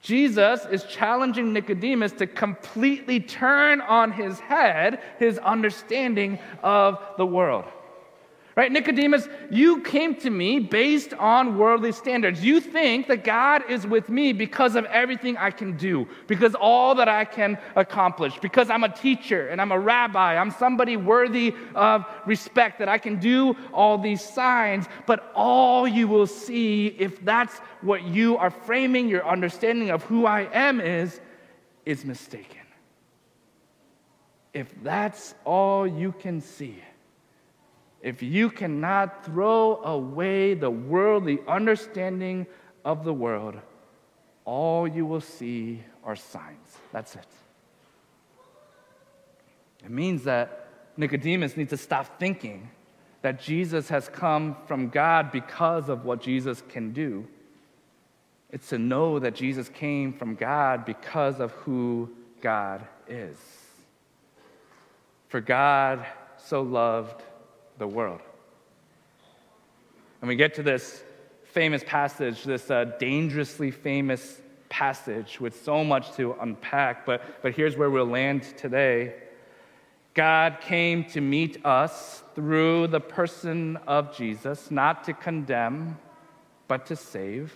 Jesus 0.00 0.64
is 0.64 0.84
challenging 0.84 1.52
Nicodemus 1.52 2.12
to 2.12 2.26
completely 2.26 3.20
turn 3.20 3.82
on 3.82 4.12
his 4.12 4.40
head 4.40 5.02
his 5.18 5.36
understanding 5.36 6.38
of 6.62 6.98
the 7.18 7.26
world. 7.26 7.66
Right? 8.56 8.72
Nicodemus, 8.72 9.28
you 9.50 9.82
came 9.82 10.14
to 10.14 10.30
me 10.30 10.60
based 10.60 11.12
on 11.12 11.58
worldly 11.58 11.92
standards. 11.92 12.42
You 12.42 12.58
think 12.58 13.06
that 13.08 13.22
God 13.22 13.70
is 13.70 13.86
with 13.86 14.08
me 14.08 14.32
because 14.32 14.76
of 14.76 14.86
everything 14.86 15.36
I 15.36 15.50
can 15.50 15.76
do, 15.76 16.08
because 16.26 16.54
all 16.54 16.94
that 16.94 17.06
I 17.06 17.26
can 17.26 17.58
accomplish, 17.74 18.38
because 18.38 18.70
I'm 18.70 18.82
a 18.82 18.88
teacher 18.88 19.48
and 19.48 19.60
I'm 19.60 19.72
a 19.72 19.78
rabbi, 19.78 20.36
I'm 20.36 20.50
somebody 20.50 20.96
worthy 20.96 21.54
of 21.74 22.06
respect, 22.24 22.78
that 22.78 22.88
I 22.88 22.96
can 22.96 23.20
do 23.20 23.54
all 23.74 23.98
these 23.98 24.22
signs. 24.22 24.86
But 25.04 25.30
all 25.34 25.86
you 25.86 26.08
will 26.08 26.26
see, 26.26 26.86
if 26.98 27.22
that's 27.26 27.58
what 27.82 28.04
you 28.04 28.38
are 28.38 28.48
framing 28.48 29.06
your 29.06 29.28
understanding 29.28 29.90
of 29.90 30.02
who 30.04 30.24
I 30.24 30.48
am 30.50 30.80
is, 30.80 31.20
is 31.84 32.06
mistaken. 32.06 32.62
If 34.54 34.72
that's 34.82 35.34
all 35.44 35.86
you 35.86 36.12
can 36.12 36.40
see, 36.40 36.82
if 38.06 38.22
you 38.22 38.50
cannot 38.50 39.24
throw 39.24 39.82
away 39.82 40.54
the 40.54 40.70
worldly 40.70 41.40
understanding 41.48 42.46
of 42.84 43.02
the 43.02 43.12
world, 43.12 43.56
all 44.44 44.86
you 44.86 45.04
will 45.04 45.20
see 45.20 45.82
are 46.04 46.14
signs. 46.14 46.78
That's 46.92 47.16
it. 47.16 47.26
It 49.84 49.90
means 49.90 50.22
that 50.22 50.68
Nicodemus 50.96 51.56
needs 51.56 51.70
to 51.70 51.76
stop 51.76 52.20
thinking 52.20 52.70
that 53.22 53.42
Jesus 53.42 53.88
has 53.88 54.08
come 54.08 54.56
from 54.68 54.88
God 54.88 55.32
because 55.32 55.88
of 55.88 56.04
what 56.04 56.22
Jesus 56.22 56.62
can 56.68 56.92
do. 56.92 57.26
It's 58.52 58.68
to 58.68 58.78
know 58.78 59.18
that 59.18 59.34
Jesus 59.34 59.68
came 59.68 60.12
from 60.12 60.36
God 60.36 60.84
because 60.84 61.40
of 61.40 61.50
who 61.50 62.08
God 62.40 62.86
is. 63.08 63.36
For 65.28 65.40
God 65.40 66.06
so 66.36 66.62
loved 66.62 67.24
the 67.78 67.86
world. 67.86 68.20
And 70.20 70.28
we 70.28 70.36
get 70.36 70.54
to 70.54 70.62
this 70.62 71.02
famous 71.44 71.84
passage, 71.84 72.44
this 72.44 72.70
uh, 72.70 72.84
dangerously 72.98 73.70
famous 73.70 74.40
passage 74.68 75.40
with 75.40 75.62
so 75.62 75.84
much 75.84 76.12
to 76.12 76.34
unpack, 76.40 77.06
but, 77.06 77.22
but 77.42 77.52
here's 77.54 77.76
where 77.76 77.90
we'll 77.90 78.04
land 78.04 78.42
today. 78.56 79.14
God 80.14 80.60
came 80.60 81.04
to 81.04 81.20
meet 81.20 81.64
us 81.64 82.22
through 82.34 82.88
the 82.88 83.00
person 83.00 83.76
of 83.86 84.16
Jesus, 84.16 84.70
not 84.70 85.04
to 85.04 85.12
condemn, 85.12 85.98
but 86.68 86.86
to 86.86 86.96
save. 86.96 87.54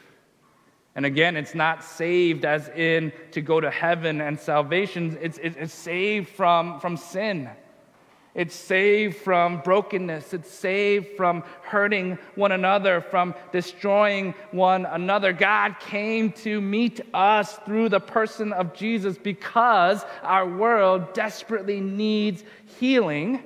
And 0.94 1.06
again, 1.06 1.36
it's 1.36 1.54
not 1.54 1.82
saved 1.82 2.44
as 2.44 2.68
in 2.68 3.12
to 3.32 3.40
go 3.40 3.60
to 3.60 3.70
heaven 3.70 4.20
and 4.20 4.38
salvation, 4.38 5.18
it's, 5.20 5.38
it's 5.38 5.74
saved 5.74 6.28
from, 6.28 6.80
from 6.80 6.96
sin 6.96 7.48
it's 8.34 8.54
saved 8.54 9.16
from 9.16 9.60
brokenness. 9.62 10.32
It's 10.32 10.50
saved 10.50 11.16
from 11.16 11.42
hurting 11.62 12.16
one 12.36 12.52
another, 12.52 13.00
from 13.00 13.34
destroying 13.50 14.34
one 14.52 14.86
another. 14.86 15.32
God 15.32 15.80
came 15.80 16.30
to 16.32 16.60
meet 16.60 17.00
us 17.12 17.56
through 17.66 17.88
the 17.88 17.98
person 18.00 18.52
of 18.52 18.72
Jesus 18.72 19.18
because 19.18 20.04
our 20.22 20.48
world 20.48 21.12
desperately 21.12 21.80
needs 21.80 22.44
healing, 22.78 23.42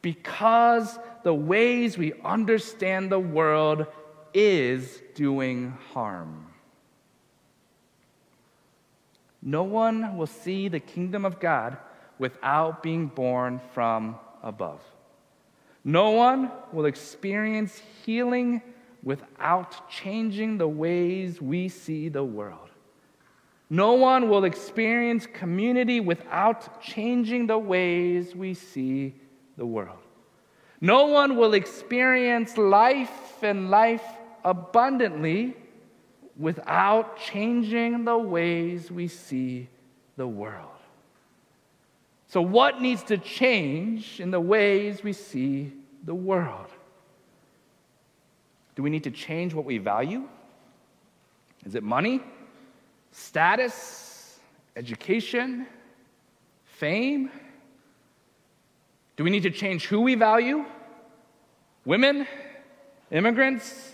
because 0.00 0.98
the 1.22 1.34
ways 1.34 1.98
we 1.98 2.14
understand 2.24 3.12
the 3.12 3.18
world 3.18 3.86
is 4.32 5.02
doing 5.14 5.76
harm. 5.92 6.46
No 9.42 9.64
one 9.64 10.16
will 10.16 10.26
see 10.26 10.68
the 10.68 10.80
kingdom 10.80 11.24
of 11.24 11.40
God 11.40 11.76
without 12.22 12.84
being 12.84 13.08
born 13.08 13.60
from 13.74 14.16
above. 14.44 14.80
No 15.82 16.10
one 16.10 16.52
will 16.72 16.86
experience 16.86 17.82
healing 18.04 18.62
without 19.02 19.90
changing 19.90 20.56
the 20.56 20.68
ways 20.68 21.42
we 21.42 21.68
see 21.68 22.08
the 22.08 22.22
world. 22.22 22.70
No 23.68 23.94
one 23.94 24.28
will 24.28 24.44
experience 24.44 25.26
community 25.26 25.98
without 25.98 26.80
changing 26.80 27.48
the 27.48 27.58
ways 27.58 28.36
we 28.36 28.54
see 28.54 29.14
the 29.56 29.66
world. 29.66 30.04
No 30.80 31.06
one 31.06 31.36
will 31.36 31.54
experience 31.54 32.56
life 32.56 33.42
and 33.42 33.68
life 33.68 34.06
abundantly 34.44 35.56
without 36.36 37.18
changing 37.18 38.04
the 38.04 38.16
ways 38.16 38.92
we 38.92 39.08
see 39.08 39.66
the 40.16 40.28
world. 40.28 40.81
So, 42.32 42.40
what 42.40 42.80
needs 42.80 43.02
to 43.02 43.18
change 43.18 44.18
in 44.18 44.30
the 44.30 44.40
ways 44.40 45.04
we 45.04 45.12
see 45.12 45.70
the 46.02 46.14
world? 46.14 46.68
Do 48.74 48.82
we 48.82 48.88
need 48.88 49.04
to 49.04 49.10
change 49.10 49.52
what 49.52 49.66
we 49.66 49.76
value? 49.76 50.26
Is 51.66 51.74
it 51.74 51.82
money, 51.82 52.22
status, 53.10 54.40
education, 54.76 55.66
fame? 56.64 57.30
Do 59.16 59.24
we 59.24 59.28
need 59.28 59.42
to 59.42 59.50
change 59.50 59.84
who 59.84 60.00
we 60.00 60.14
value? 60.14 60.64
Women, 61.84 62.26
immigrants, 63.10 63.92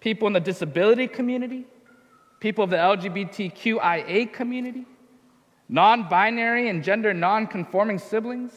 people 0.00 0.26
in 0.26 0.34
the 0.34 0.40
disability 0.40 1.08
community, 1.08 1.64
people 2.40 2.62
of 2.62 2.68
the 2.68 2.76
LGBTQIA 2.76 4.30
community? 4.34 4.84
Non 5.70 6.08
binary 6.08 6.68
and 6.68 6.82
gender 6.82 7.14
non 7.14 7.46
conforming 7.46 7.98
siblings, 7.98 8.52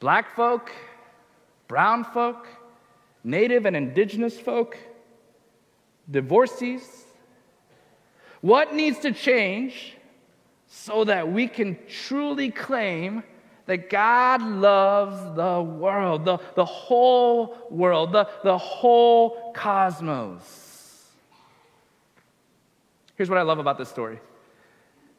black 0.00 0.34
folk, 0.34 0.72
brown 1.68 2.02
folk, 2.02 2.48
native 3.22 3.66
and 3.66 3.76
indigenous 3.76 4.40
folk, 4.40 4.78
divorcees. 6.10 7.04
What 8.40 8.74
needs 8.74 8.98
to 9.00 9.12
change 9.12 9.96
so 10.66 11.04
that 11.04 11.30
we 11.30 11.46
can 11.46 11.78
truly 11.88 12.50
claim 12.50 13.22
that 13.66 13.90
God 13.90 14.42
loves 14.42 15.36
the 15.36 15.60
world, 15.60 16.24
the, 16.24 16.38
the 16.54 16.64
whole 16.64 17.56
world, 17.70 18.12
the, 18.12 18.28
the 18.44 18.56
whole 18.56 19.52
cosmos. 19.52 21.10
Here's 23.16 23.28
what 23.28 23.38
I 23.38 23.42
love 23.42 23.58
about 23.58 23.76
this 23.76 23.88
story 23.88 24.20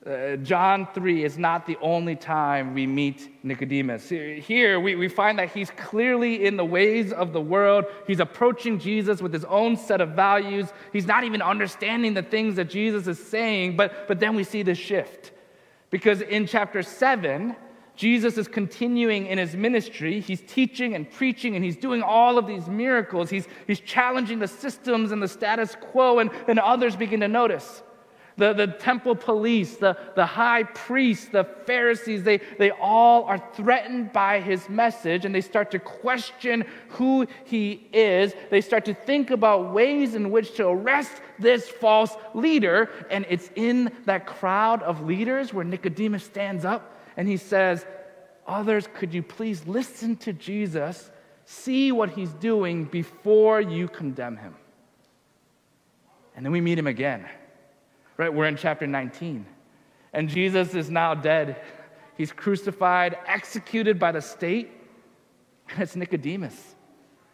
uh, 0.08 0.38
John 0.38 0.88
3 0.94 1.26
is 1.26 1.38
not 1.38 1.66
the 1.66 1.78
only 1.82 2.16
time 2.16 2.74
we 2.74 2.88
meet 2.88 3.30
Nicodemus. 3.44 4.08
Here, 4.08 4.80
we, 4.80 4.96
we 4.96 5.10
find 5.10 5.38
that 5.40 5.50
he's 5.52 5.70
clearly 5.72 6.46
in 6.46 6.56
the 6.56 6.64
ways 6.64 7.12
of 7.12 7.34
the 7.34 7.42
world. 7.42 7.86
He's 8.06 8.22
approaching 8.22 8.80
Jesus 8.80 9.22
with 9.22 9.34
his 9.34 9.44
own 9.46 9.76
set 9.76 10.00
of 10.00 10.12
values. 10.12 10.68
He's 10.94 11.08
not 11.08 11.26
even 11.26 11.42
understanding 11.42 12.14
the 12.14 12.24
things 12.24 12.56
that 12.56 12.70
Jesus 12.70 13.08
is 13.08 13.22
saying, 13.22 13.76
but, 13.76 14.08
but 14.08 14.20
then 14.20 14.36
we 14.36 14.46
see 14.46 14.64
the 14.64 14.76
shift. 14.76 15.32
Because 15.90 16.22
in 16.22 16.48
chapter 16.48 16.84
7, 16.84 17.56
Jesus 17.98 18.38
is 18.38 18.48
continuing 18.48 19.26
in 19.26 19.38
his 19.38 19.56
ministry. 19.56 20.22
He's 20.22 20.42
teaching 20.42 20.96
and 20.96 21.10
preaching, 21.12 21.56
and 21.56 21.66
he's 21.66 21.78
doing 21.78 22.02
all 22.02 22.38
of 22.38 22.48
these 22.48 22.68
miracles. 22.70 23.30
He's, 23.30 23.48
he's 23.66 23.82
challenging 23.82 24.40
the 24.40 24.48
systems 24.48 25.12
and 25.12 25.22
the 25.22 25.28
status 25.28 25.76
quo, 25.82 26.20
and, 26.20 26.30
and 26.48 26.60
others 26.60 26.96
begin 26.96 27.20
to 27.20 27.28
notice 27.28 27.82
the, 28.38 28.54
the 28.54 28.68
temple 28.68 29.16
police, 29.16 29.78
the, 29.78 29.98
the 30.16 30.26
high 30.26 30.64
priests, 30.64 31.28
the 31.30 31.44
Pharisees, 31.44 32.24
they, 32.24 32.40
they 32.60 32.70
all 32.70 33.24
are 33.26 33.44
threatened 33.54 34.14
by 34.14 34.40
his 34.40 34.70
message 34.70 35.26
and 35.26 35.34
they 35.34 35.42
start 35.42 35.72
to 35.72 35.80
question 35.80 36.64
who 36.90 37.28
he 37.46 37.88
is. 37.92 38.34
They 38.52 38.62
start 38.62 38.86
to 38.86 38.94
think 38.94 39.32
about 39.32 39.74
ways 39.74 40.14
in 40.14 40.30
which 40.30 40.56
to 40.56 40.68
arrest 40.68 41.14
this 41.40 41.68
false 41.68 42.16
leader. 42.36 42.90
And 43.10 43.26
it's 43.28 43.50
in 43.56 43.92
that 44.06 44.28
crowd 44.28 44.84
of 44.84 45.02
leaders 45.02 45.54
where 45.54 45.66
Nicodemus 45.66 46.24
stands 46.24 46.64
up 46.64 46.96
and 47.18 47.28
he 47.28 47.38
says, 47.38 47.86
Others, 48.46 48.88
could 48.94 49.14
you 49.14 49.24
please 49.24 49.68
listen 49.68 50.16
to 50.18 50.32
Jesus, 50.32 51.12
see 51.44 51.92
what 51.92 52.12
he's 52.12 52.32
doing 52.34 52.86
before 52.86 53.60
you 53.60 53.90
condemn 53.90 54.38
him? 54.38 54.56
And 56.36 56.46
then 56.46 56.54
we 56.54 56.62
meet 56.62 56.78
him 56.78 56.88
again 56.88 57.28
right? 58.18 58.34
We're 58.34 58.46
in 58.46 58.58
chapter 58.58 58.88
19. 58.88 59.46
And 60.14 60.30
Jesus 60.30 60.74
is 60.74 60.90
now 60.90 61.14
dead. 61.14 61.62
He's 62.18 62.32
crucified, 62.32 63.18
executed 63.28 64.00
by 64.00 64.12
the 64.12 64.22
state. 64.22 64.72
And 65.70 65.84
it's 65.84 65.96
Nicodemus, 65.96 66.76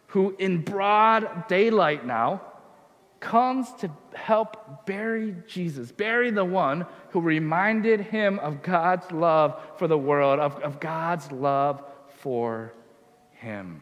who 0.08 0.36
in 0.38 0.62
broad 0.62 1.48
daylight 1.48 2.04
now 2.04 2.42
comes 3.20 3.72
to 3.78 3.90
help 4.14 4.84
bury 4.84 5.34
Jesus, 5.46 5.90
bury 5.90 6.30
the 6.30 6.44
one 6.44 6.84
who 7.10 7.20
reminded 7.20 8.00
him 8.00 8.38
of 8.40 8.62
God's 8.62 9.10
love 9.10 9.58
for 9.78 9.88
the 9.88 9.96
world, 9.96 10.40
of, 10.40 10.56
of 10.56 10.78
God's 10.78 11.32
love 11.32 11.82
for 12.18 12.74
him. 13.32 13.80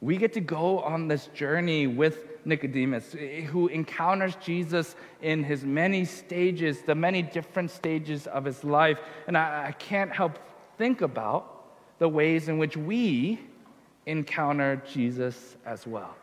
We 0.00 0.16
get 0.16 0.32
to 0.34 0.40
go 0.40 0.80
on 0.80 1.08
this 1.08 1.26
journey 1.28 1.86
with 1.86 2.24
Nicodemus, 2.44 3.12
who 3.48 3.66
encounters 3.68 4.36
Jesus 4.36 4.94
in 5.22 5.42
his 5.42 5.64
many 5.64 6.04
stages, 6.04 6.82
the 6.82 6.94
many 6.94 7.20
different 7.20 7.70
stages 7.70 8.26
of 8.28 8.44
his 8.44 8.62
life. 8.62 8.98
And 9.26 9.36
I, 9.36 9.66
I 9.68 9.72
can't 9.72 10.12
help 10.12 10.38
think 10.78 11.00
about 11.00 11.64
the 11.98 12.08
ways 12.08 12.48
in 12.48 12.58
which 12.58 12.76
we 12.76 13.40
encounter 14.06 14.82
Jesus 14.90 15.56
as 15.66 15.86
well. 15.86 16.14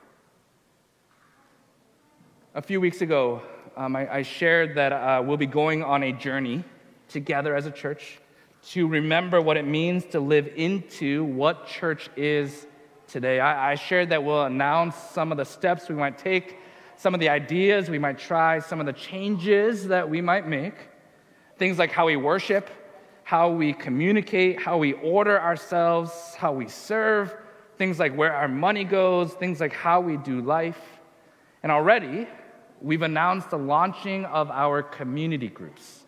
A 2.56 2.62
few 2.62 2.80
weeks 2.80 3.02
ago, 3.02 3.42
um, 3.76 3.96
I, 3.96 4.16
I, 4.16 4.22
shared 4.22 4.76
that 4.76 4.94
uh, 4.94 5.22
we'll 5.22 5.36
be 5.36 5.46
going 5.46 5.84
on 5.84 6.02
a 6.04 6.14
journey 6.14 6.64
together 7.10 7.54
as 7.54 7.66
a 7.66 7.72
church 7.72 8.20
to 8.70 8.88
remember 8.88 9.42
what 9.42 9.58
it 9.58 9.68
means 9.68 10.06
to 10.06 10.22
live 10.22 10.48
into 10.56 11.26
what 11.26 11.68
church 11.68 12.10
is 12.16 12.66
today. 13.08 13.40
I, 13.40 13.72
I 13.72 13.76
shared 13.76 14.10
that 14.10 14.24
we'll 14.24 14.46
announce 14.46 14.96
some 14.96 15.32
of 15.32 15.38
the 15.38 15.46
steps 15.46 15.90
we 15.90 15.96
might 15.96 16.18
take, 16.18 16.58
some 16.98 17.14
of 17.14 17.20
the 17.20 17.30
ideas 17.30 17.90
we 17.90 18.00
might 18.00 18.18
try, 18.18 18.60
some 18.60 18.80
of 18.80 18.86
the 18.86 18.94
changes 18.94 19.88
that 19.88 20.10
we 20.10 20.22
might 20.22 20.48
make. 20.48 20.76
Things 21.58 21.80
like 21.80 21.92
how 21.92 22.06
we 22.06 22.16
worship, 22.16 22.70
how 23.24 23.50
we 23.50 23.74
communicate, 23.74 24.62
how 24.62 24.78
we 24.78 24.94
order 24.94 25.40
ourselves, 25.42 26.36
how 26.38 26.54
we 26.54 26.68
serve, 26.68 27.36
things 27.78 28.00
like 28.00 28.16
where 28.16 28.34
our 28.34 28.48
money 28.48 28.84
goes, 28.84 29.34
things 29.34 29.60
like 29.60 29.74
how 29.74 30.00
we 30.00 30.18
do 30.18 30.42
life. 30.42 30.80
And 31.64 31.72
already, 31.72 32.28
we've 32.82 33.02
announced 33.02 33.50
the 33.50 33.58
launching 33.58 34.26
of 34.26 34.50
our 34.52 34.84
community 34.84 35.48
groups. 35.48 36.05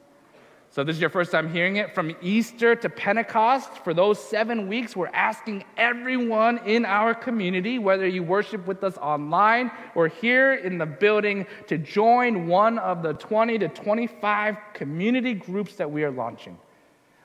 So, 0.77 0.83
this 0.83 0.95
is 0.95 1.01
your 1.01 1.09
first 1.09 1.31
time 1.31 1.51
hearing 1.51 1.77
it. 1.77 1.95
From 1.95 2.15
Easter 2.21 2.75
to 2.75 2.87
Pentecost, 2.87 3.83
for 3.83 3.95
those 3.95 4.23
seven 4.23 4.67
weeks, 4.67 4.95
we're 4.95 5.07
asking 5.07 5.63
everyone 5.75 6.59
in 6.67 6.85
our 6.85 7.15
community, 7.15 7.79
whether 7.79 8.07
you 8.07 8.21
worship 8.21 8.67
with 8.67 8.83
us 8.83 8.95
online 8.99 9.71
or 9.95 10.07
here 10.07 10.53
in 10.53 10.77
the 10.77 10.85
building, 10.85 11.47
to 11.65 11.79
join 11.79 12.45
one 12.45 12.77
of 12.77 13.01
the 13.01 13.13
20 13.13 13.57
to 13.57 13.69
25 13.69 14.57
community 14.75 15.33
groups 15.33 15.73
that 15.77 15.89
we 15.89 16.03
are 16.03 16.11
launching. 16.11 16.55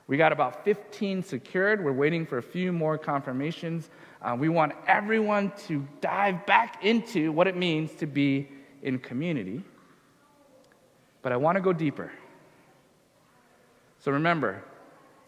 We 0.06 0.16
got 0.16 0.32
about 0.32 0.64
15 0.64 1.22
secured. 1.22 1.84
We're 1.84 1.92
waiting 1.92 2.24
for 2.24 2.38
a 2.38 2.42
few 2.42 2.72
more 2.72 2.96
confirmations. 2.96 3.90
Uh, 4.22 4.34
we 4.34 4.48
want 4.48 4.72
everyone 4.86 5.52
to 5.66 5.86
dive 6.00 6.46
back 6.46 6.82
into 6.82 7.30
what 7.32 7.46
it 7.46 7.58
means 7.58 7.92
to 7.96 8.06
be 8.06 8.48
in 8.80 8.98
community. 8.98 9.62
But 11.20 11.32
I 11.32 11.36
want 11.36 11.56
to 11.56 11.60
go 11.60 11.74
deeper. 11.74 12.12
So 14.02 14.10
remember, 14.10 14.64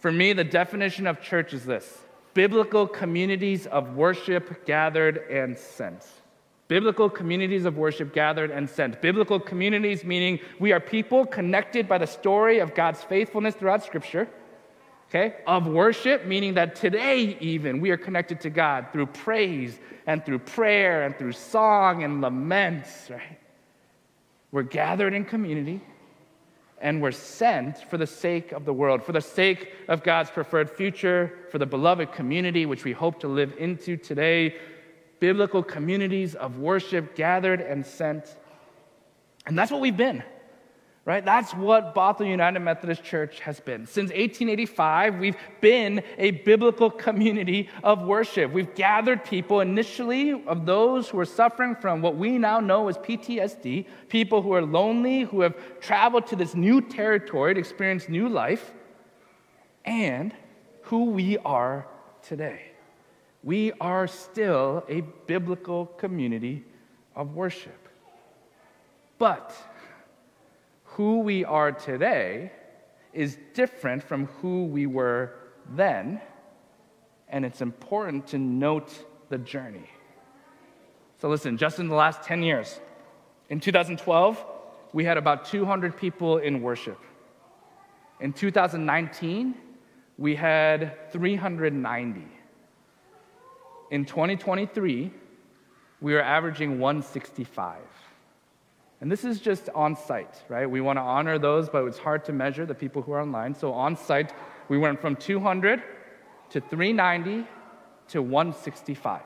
for 0.00 0.10
me, 0.10 0.32
the 0.32 0.42
definition 0.42 1.06
of 1.06 1.22
church 1.22 1.54
is 1.54 1.64
this 1.64 1.98
biblical 2.34 2.88
communities 2.88 3.66
of 3.68 3.94
worship 3.94 4.66
gathered 4.66 5.18
and 5.30 5.56
sent. 5.56 6.04
Biblical 6.66 7.08
communities 7.08 7.66
of 7.66 7.76
worship 7.76 8.12
gathered 8.12 8.50
and 8.50 8.68
sent. 8.68 9.00
Biblical 9.00 9.38
communities 9.38 10.02
meaning 10.02 10.40
we 10.58 10.72
are 10.72 10.80
people 10.80 11.24
connected 11.24 11.86
by 11.88 11.98
the 11.98 12.06
story 12.06 12.58
of 12.58 12.74
God's 12.74 13.00
faithfulness 13.04 13.54
throughout 13.54 13.84
Scripture. 13.84 14.28
Okay? 15.08 15.36
Of 15.46 15.68
worship, 15.68 16.26
meaning 16.26 16.54
that 16.54 16.74
today, 16.74 17.36
even, 17.38 17.80
we 17.80 17.92
are 17.92 17.96
connected 17.96 18.40
to 18.40 18.50
God 18.50 18.88
through 18.92 19.06
praise 19.06 19.78
and 20.08 20.26
through 20.26 20.40
prayer 20.40 21.04
and 21.04 21.16
through 21.16 21.32
song 21.32 22.02
and 22.02 22.20
laments, 22.20 23.08
right? 23.08 23.38
We're 24.50 24.62
gathered 24.62 25.14
in 25.14 25.26
community 25.26 25.80
and 26.84 26.98
we 26.98 27.02
were 27.04 27.12
sent 27.12 27.78
for 27.88 27.96
the 27.96 28.06
sake 28.06 28.52
of 28.52 28.66
the 28.66 28.72
world, 28.72 29.02
for 29.02 29.12
the 29.12 29.20
sake 29.20 29.72
of 29.88 30.02
God's 30.02 30.30
preferred 30.30 30.70
future, 30.70 31.32
for 31.50 31.58
the 31.58 31.64
beloved 31.64 32.12
community 32.12 32.66
which 32.66 32.84
we 32.84 32.92
hope 32.92 33.18
to 33.20 33.26
live 33.26 33.54
into 33.58 33.96
today. 33.96 34.56
Biblical 35.18 35.62
communities 35.62 36.34
of 36.34 36.58
worship 36.58 37.16
gathered 37.16 37.62
and 37.62 37.86
sent. 37.86 38.36
And 39.46 39.58
that's 39.58 39.72
what 39.72 39.80
we've 39.80 39.96
been 39.96 40.22
right? 41.04 41.24
That's 41.24 41.52
what 41.52 41.94
Bothell 41.94 42.26
United 42.26 42.60
Methodist 42.60 43.04
Church 43.04 43.40
has 43.40 43.60
been. 43.60 43.86
Since 43.86 44.10
1885, 44.10 45.18
we've 45.18 45.36
been 45.60 46.02
a 46.16 46.30
biblical 46.30 46.90
community 46.90 47.68
of 47.82 48.02
worship. 48.02 48.50
We've 48.50 48.74
gathered 48.74 49.22
people 49.24 49.60
initially 49.60 50.32
of 50.46 50.64
those 50.64 51.08
who 51.08 51.18
are 51.18 51.26
suffering 51.26 51.76
from 51.76 52.00
what 52.00 52.16
we 52.16 52.38
now 52.38 52.58
know 52.58 52.88
as 52.88 52.96
PTSD, 52.98 53.86
people 54.08 54.40
who 54.40 54.54
are 54.54 54.62
lonely, 54.62 55.22
who 55.22 55.42
have 55.42 55.54
traveled 55.80 56.26
to 56.28 56.36
this 56.36 56.54
new 56.54 56.80
territory 56.80 57.52
to 57.52 57.60
experience 57.60 58.08
new 58.08 58.28
life, 58.28 58.72
and 59.84 60.34
who 60.82 61.06
we 61.06 61.36
are 61.38 61.86
today. 62.22 62.62
We 63.42 63.72
are 63.72 64.06
still 64.06 64.84
a 64.88 65.02
biblical 65.26 65.84
community 65.84 66.64
of 67.14 67.34
worship. 67.34 67.88
But 69.18 69.54
who 70.94 71.20
we 71.20 71.44
are 71.44 71.72
today 71.72 72.52
is 73.12 73.36
different 73.52 74.02
from 74.02 74.26
who 74.26 74.64
we 74.64 74.86
were 74.86 75.34
then, 75.70 76.20
and 77.28 77.44
it's 77.44 77.60
important 77.60 78.28
to 78.28 78.38
note 78.38 78.92
the 79.28 79.38
journey. 79.38 79.90
So, 81.20 81.28
listen, 81.28 81.56
just 81.56 81.78
in 81.78 81.88
the 81.88 81.94
last 81.94 82.22
10 82.22 82.42
years, 82.42 82.80
in 83.48 83.58
2012, 83.58 84.44
we 84.92 85.04
had 85.04 85.16
about 85.16 85.46
200 85.46 85.96
people 85.96 86.38
in 86.38 86.62
worship. 86.62 87.00
In 88.20 88.32
2019, 88.32 89.54
we 90.16 90.36
had 90.36 91.10
390. 91.10 92.22
In 93.90 94.04
2023, 94.04 95.12
we 96.00 96.14
are 96.14 96.22
averaging 96.22 96.78
165. 96.78 97.80
And 99.00 99.10
this 99.10 99.24
is 99.24 99.40
just 99.40 99.68
on 99.74 99.96
site, 99.96 100.42
right? 100.48 100.68
We 100.68 100.80
want 100.80 100.96
to 100.98 101.02
honor 101.02 101.38
those, 101.38 101.68
but 101.68 101.84
it's 101.84 101.98
hard 101.98 102.24
to 102.26 102.32
measure 102.32 102.64
the 102.64 102.74
people 102.74 103.02
who 103.02 103.12
are 103.12 103.20
online. 103.20 103.54
So 103.54 103.72
on 103.72 103.96
site, 103.96 104.32
we 104.68 104.78
went 104.78 105.00
from 105.00 105.16
200 105.16 105.82
to 106.50 106.60
390 106.60 107.46
to 108.08 108.22
165. 108.22 109.22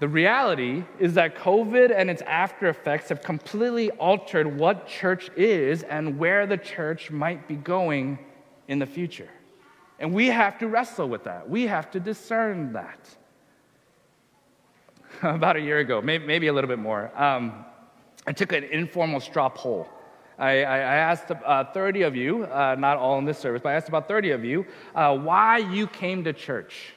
The 0.00 0.08
reality 0.08 0.82
is 0.98 1.14
that 1.14 1.36
COVID 1.36 1.96
and 1.96 2.10
its 2.10 2.22
after 2.22 2.68
effects 2.68 3.10
have 3.10 3.22
completely 3.22 3.90
altered 3.92 4.58
what 4.58 4.88
church 4.88 5.30
is 5.36 5.84
and 5.84 6.18
where 6.18 6.44
the 6.44 6.56
church 6.56 7.12
might 7.12 7.46
be 7.46 7.54
going 7.54 8.18
in 8.66 8.80
the 8.80 8.86
future. 8.86 9.28
And 10.00 10.12
we 10.12 10.26
have 10.26 10.58
to 10.58 10.66
wrestle 10.66 11.08
with 11.08 11.22
that. 11.22 11.48
We 11.48 11.68
have 11.68 11.88
to 11.92 12.00
discern 12.00 12.72
that. 12.72 13.16
About 15.22 15.56
a 15.56 15.60
year 15.60 15.78
ago, 15.78 16.02
maybe, 16.02 16.48
a 16.48 16.52
little 16.52 16.66
bit 16.66 16.80
more, 16.80 17.12
um, 17.14 17.64
I 18.26 18.32
took 18.32 18.52
an 18.52 18.64
informal 18.64 19.20
straw 19.20 19.48
poll. 19.48 19.88
I, 20.38 20.62
I 20.62 20.78
asked 20.78 21.30
uh, 21.30 21.64
30 21.72 22.02
of 22.02 22.16
you, 22.16 22.44
uh, 22.44 22.74
not 22.78 22.96
all 22.96 23.18
in 23.18 23.24
this 23.24 23.38
service, 23.38 23.60
but 23.62 23.70
I 23.70 23.74
asked 23.74 23.88
about 23.88 24.08
30 24.08 24.30
of 24.30 24.44
you 24.44 24.66
uh, 24.94 25.16
why 25.16 25.58
you 25.58 25.86
came 25.86 26.24
to 26.24 26.32
church. 26.32 26.94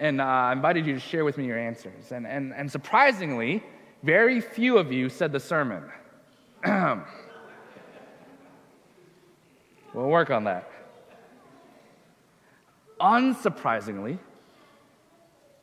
And 0.00 0.20
uh, 0.20 0.24
I 0.24 0.52
invited 0.52 0.86
you 0.86 0.94
to 0.94 1.00
share 1.00 1.24
with 1.24 1.38
me 1.38 1.46
your 1.46 1.58
answers. 1.58 2.12
And, 2.12 2.26
and, 2.26 2.52
and 2.52 2.70
surprisingly, 2.70 3.62
very 4.02 4.40
few 4.40 4.78
of 4.78 4.92
you 4.92 5.08
said 5.08 5.32
the 5.32 5.40
sermon. 5.40 5.84
we'll 6.66 7.04
work 9.94 10.30
on 10.30 10.44
that. 10.44 10.70
Unsurprisingly, 13.00 14.18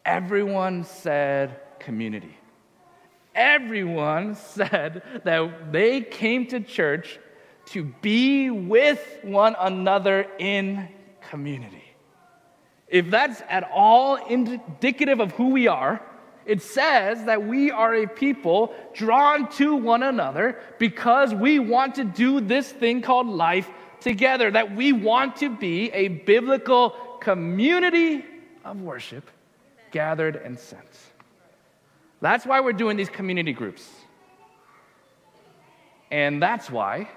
everyone 0.06 0.84
said 0.84 1.60
community. 1.80 2.38
Everyone 3.35 4.35
said 4.55 5.21
that 5.23 5.71
they 5.71 6.01
came 6.01 6.47
to 6.47 6.59
church 6.59 7.19
to 7.67 7.85
be 8.01 8.49
with 8.49 9.19
one 9.23 9.55
another 9.59 10.27
in 10.39 10.89
community. 11.29 11.83
If 12.87 13.09
that's 13.09 13.41
at 13.49 13.63
all 13.73 14.15
indicative 14.15 15.21
of 15.21 15.31
who 15.31 15.49
we 15.49 15.67
are, 15.67 16.01
it 16.45 16.61
says 16.61 17.23
that 17.25 17.45
we 17.45 17.71
are 17.71 17.93
a 17.95 18.07
people 18.07 18.73
drawn 18.93 19.49
to 19.53 19.75
one 19.75 20.03
another 20.03 20.59
because 20.79 21.33
we 21.33 21.59
want 21.59 21.95
to 21.95 22.03
do 22.03 22.41
this 22.41 22.69
thing 22.69 23.01
called 23.01 23.27
life 23.27 23.69
together, 24.01 24.51
that 24.51 24.75
we 24.75 24.91
want 24.91 25.37
to 25.37 25.55
be 25.55 25.91
a 25.91 26.07
biblical 26.09 26.89
community 27.21 28.25
of 28.65 28.81
worship 28.81 29.29
gathered 29.91 30.35
and 30.35 30.59
sent. 30.59 31.11
That's 32.21 32.45
why 32.45 32.60
we're 32.62 32.73
doing 32.73 32.97
these 32.97 33.10
community 33.10 33.51
groups. 33.51 33.89
And 36.12 36.41
that's 36.41 36.69
why, 36.69 37.10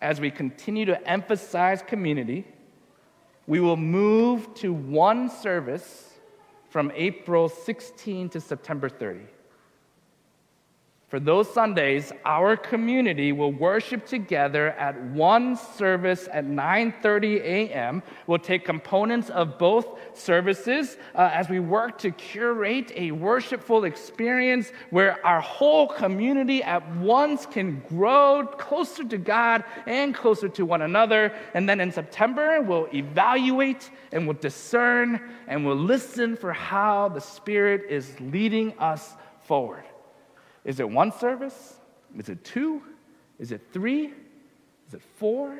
as 0.00 0.20
we 0.20 0.30
continue 0.30 0.84
to 0.86 1.08
emphasize 1.08 1.82
community, 1.82 2.46
we 3.46 3.60
will 3.60 3.76
move 3.76 4.52
to 4.56 4.72
one 4.72 5.30
service 5.30 6.10
from 6.70 6.92
April 6.94 7.48
16 7.48 8.28
to 8.30 8.40
September 8.40 8.88
30. 8.88 9.20
For 11.12 11.20
those 11.20 11.52
Sundays, 11.52 12.10
our 12.24 12.56
community 12.56 13.32
will 13.32 13.52
worship 13.52 14.06
together 14.06 14.70
at 14.78 14.98
one 14.98 15.56
service 15.56 16.26
at 16.32 16.46
9:30 16.46 17.38
a.m. 17.42 18.02
We'll 18.26 18.38
take 18.38 18.64
components 18.64 19.28
of 19.28 19.58
both 19.58 19.86
services 20.16 20.96
uh, 21.14 21.28
as 21.30 21.50
we 21.50 21.60
work 21.60 21.98
to 21.98 22.12
curate 22.12 22.92
a 22.96 23.10
worshipful 23.10 23.84
experience 23.84 24.72
where 24.88 25.22
our 25.26 25.42
whole 25.42 25.86
community 25.86 26.62
at 26.62 26.82
once 26.96 27.44
can 27.44 27.82
grow 27.90 28.46
closer 28.46 29.04
to 29.04 29.18
God 29.18 29.64
and 29.84 30.14
closer 30.14 30.48
to 30.48 30.64
one 30.64 30.80
another. 30.80 31.34
And 31.52 31.68
then 31.68 31.78
in 31.78 31.92
September, 31.92 32.62
we'll 32.62 32.88
evaluate 32.94 33.90
and 34.12 34.26
we'll 34.26 34.40
discern 34.40 35.20
and 35.46 35.66
we'll 35.66 35.76
listen 35.76 36.38
for 36.38 36.54
how 36.54 37.10
the 37.10 37.20
Spirit 37.20 37.82
is 37.90 38.18
leading 38.18 38.72
us 38.78 39.12
forward. 39.42 39.84
Is 40.64 40.80
it 40.80 40.88
one 40.88 41.12
service? 41.12 41.76
Is 42.16 42.28
it 42.28 42.44
two? 42.44 42.82
Is 43.38 43.52
it 43.52 43.62
three? 43.72 44.12
Is 44.86 44.94
it 44.94 45.02
four? 45.16 45.58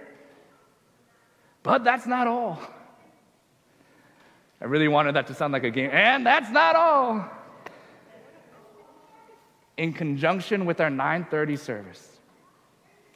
But 1.63 1.85
that's 1.85 2.07
not 2.07 2.27
all. 2.27 2.61
I 4.61 4.67
really 4.67 4.89
wanted 4.89 5.17
that 5.17 5.27
to 5.29 5.35
sound 5.35 5.53
like 5.53 5.65
a 5.65 5.71
game. 5.71 5.91
And 5.93 6.25
that's 6.25 6.51
not 6.51 6.77
all. 6.77 7.29
In 9.77 9.93
conjunction 9.93 10.67
with 10.67 10.81
our 10.81 10.91
9:30 10.91 11.59
service, 11.59 12.21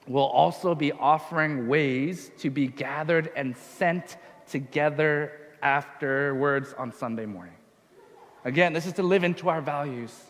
we'll 0.09 0.25
also 0.25 0.75
be 0.75 0.91
offering 0.91 1.69
ways 1.69 2.33
to 2.39 2.51
be 2.51 2.67
gathered 2.67 3.31
and 3.37 3.57
sent 3.57 4.17
together 4.49 5.33
afterwards 5.63 6.75
on 6.77 6.91
Sunday 6.93 7.27
morning. 7.27 7.55
Again, 8.45 8.73
this 8.73 8.87
is 8.87 8.95
to 8.95 9.03
live 9.03 9.23
into 9.23 9.49
our 9.49 9.61
values 9.61 10.26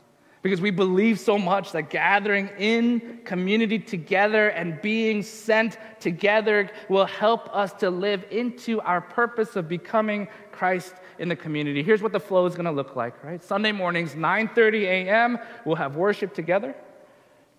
because 0.46 0.60
we 0.60 0.70
believe 0.70 1.18
so 1.18 1.36
much 1.36 1.72
that 1.72 1.90
gathering 1.90 2.48
in 2.56 3.18
community 3.24 3.80
together 3.80 4.50
and 4.50 4.80
being 4.80 5.20
sent 5.20 5.76
together 5.98 6.70
will 6.88 7.04
help 7.04 7.52
us 7.52 7.72
to 7.72 7.90
live 7.90 8.24
into 8.30 8.80
our 8.82 9.00
purpose 9.00 9.56
of 9.56 9.68
becoming 9.68 10.28
Christ 10.52 10.94
in 11.18 11.28
the 11.28 11.34
community. 11.34 11.82
Here's 11.82 12.00
what 12.00 12.12
the 12.12 12.20
flow 12.20 12.46
is 12.46 12.54
going 12.54 12.66
to 12.66 12.70
look 12.70 12.94
like, 12.94 13.24
right? 13.24 13.42
Sunday 13.42 13.72
mornings 13.72 14.14
9:30 14.14 14.82
a.m. 14.84 15.36
we'll 15.64 15.74
have 15.74 15.96
worship 15.96 16.32
together. 16.32 16.76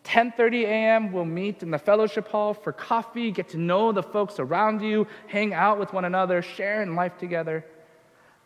10:30 0.06 0.64
a.m. 0.64 1.12
we'll 1.12 1.26
meet 1.26 1.64
in 1.64 1.72
the 1.72 1.78
fellowship 1.78 2.30
hall 2.30 2.54
for 2.54 2.72
coffee, 2.72 3.32
get 3.32 3.50
to 3.50 3.58
know 3.58 3.92
the 3.92 4.02
folks 4.02 4.40
around 4.40 4.82
you, 4.82 5.06
hang 5.28 5.54
out 5.54 5.78
with 5.78 5.92
one 5.92 6.06
another, 6.06 6.42
share 6.42 6.82
in 6.82 6.96
life 6.96 7.18
together. 7.18 7.66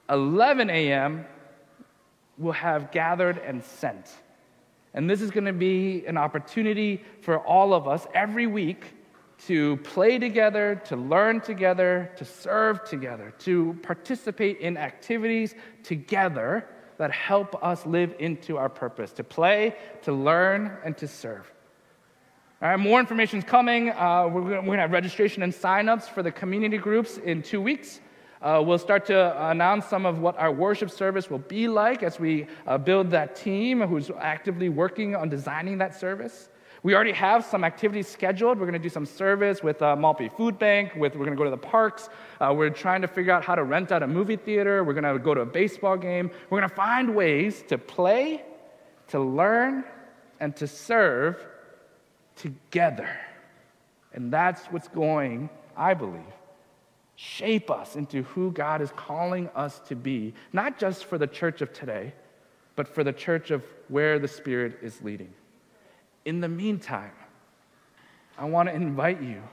11 0.10 0.71
a.m. 0.71 1.27
we'll 2.39 2.54
have 2.54 2.91
gathered 2.91 3.38
and 3.38 3.63
sent. 3.63 4.08
And 4.93 5.10
this 5.10 5.21
is 5.21 5.32
going 5.32 5.45
to 5.45 5.54
be 5.54 6.06
an 6.06 6.17
opportunity 6.17 7.04
for 7.21 7.39
all 7.39 7.73
of 7.73 7.88
us 7.88 8.06
every 8.13 8.47
week 8.47 8.86
to 9.47 9.77
play 9.77 10.19
together, 10.19 10.82
to 10.86 10.95
learn 10.95 11.41
together, 11.41 12.12
to 12.17 12.25
serve 12.25 12.84
together, 12.84 13.34
to 13.39 13.77
participate 13.82 14.60
in 14.60 14.77
activities 14.77 15.56
together 15.84 16.67
that 16.97 17.12
help 17.12 17.63
us 17.63 17.86
live 17.88 18.13
into 18.19 18.58
our 18.58 18.69
purpose 18.69 19.12
to 19.13 19.23
play, 19.23 19.75
to 20.04 20.12
learn, 20.12 20.77
and 20.86 20.95
to 20.97 21.08
serve. 21.08 21.51
All 22.62 22.69
right, 22.69 22.80
more 22.80 22.99
information 22.99 23.39
is 23.39 23.45
coming. 23.45 23.89
Uh, 23.89 24.27
we're 24.32 24.41
going 24.43 24.65
to 24.65 24.77
have 24.77 24.91
registration 24.91 25.41
and 25.41 25.51
signups 25.51 26.04
for 26.04 26.21
the 26.21 26.32
community 26.32 26.77
groups 26.77 27.17
in 27.17 27.41
two 27.41 27.60
weeks. 27.60 28.01
Uh, 28.41 28.62
we'll 28.65 28.77
start 28.80 29.06
to 29.06 29.49
announce 29.49 29.86
some 29.86 30.06
of 30.06 30.19
what 30.19 30.38
our 30.39 30.51
worship 30.51 30.89
service 30.89 31.30
will 31.30 31.39
be 31.39 31.67
like 31.67 32.01
as 32.01 32.19
we 32.19 32.47
uh, 32.65 32.77
build 32.77 33.12
that 33.12 33.36
team 33.36 33.82
who's 33.82 34.10
actively 34.19 34.67
working 34.67 35.15
on 35.15 35.30
designing 35.30 35.77
that 35.77 35.93
service. 35.93 36.49
We 36.84 36.95
already 36.95 37.12
have 37.12 37.45
some 37.45 37.63
activities 37.63 38.08
scheduled. 38.08 38.58
We're 38.58 38.65
going 38.65 38.73
to 38.73 38.80
do 38.80 38.89
some 38.89 39.06
service 39.06 39.62
with 39.62 39.84
uh, 39.84 39.95
Maltby 39.95 40.30
Food 40.30 40.58
Bank. 40.58 40.95
With, 40.95 41.13
we're 41.13 41.25
going 41.25 41.38
to 41.38 41.43
go 41.43 41.43
to 41.43 41.51
the 41.51 41.58
parks. 41.58 42.10
Uh, 42.39 42.51
we're 42.58 42.71
trying 42.71 43.04
to 43.04 43.08
figure 43.08 43.32
out 43.32 43.43
how 43.43 43.54
to 43.54 43.63
rent 43.63 43.91
out 43.91 44.01
a 44.01 44.08
movie 44.08 44.36
theater. 44.36 44.84
We're 44.84 44.99
going 44.99 45.04
to 45.04 45.19
go 45.19 45.36
to 45.36 45.41
a 45.41 45.45
baseball 45.45 45.95
game. 45.95 46.32
We're 46.49 46.60
going 46.60 46.69
to 46.69 46.75
find 46.75 47.13
ways 47.15 47.63
to 47.67 47.77
play, 47.77 48.43
to 49.10 49.19
learn, 49.19 49.84
and 50.39 50.56
to 50.56 50.65
serve 50.65 51.45
together. 52.36 53.15
And 54.13 54.34
that's 54.34 54.65
what's 54.67 54.88
going, 54.88 55.51
I 55.77 55.93
believe, 55.93 56.23
shape 57.21 57.69
us 57.69 57.95
into 57.95 58.23
who 58.23 58.51
God 58.51 58.81
is 58.81 58.91
calling 58.95 59.47
us 59.49 59.79
to 59.81 59.95
be, 59.95 60.34
not 60.53 60.79
just 60.79 61.05
for 61.05 61.19
the 61.19 61.27
church 61.27 61.62
of 61.62 61.71
today, 61.71 62.13
but 62.75 62.88
for 62.88 63.03
the 63.03 63.13
church 63.13 63.51
of 63.51 63.63
where 63.89 64.17
the 64.17 64.27
Spirit 64.27 64.79
is 64.81 64.99
leading. 65.03 65.31
In 66.25 66.41
the 66.41 66.47
meantime, 66.47 67.12
I 68.39 68.45
want 68.45 68.69
to 68.69 68.75
invite 68.75 69.21
you 69.21 69.43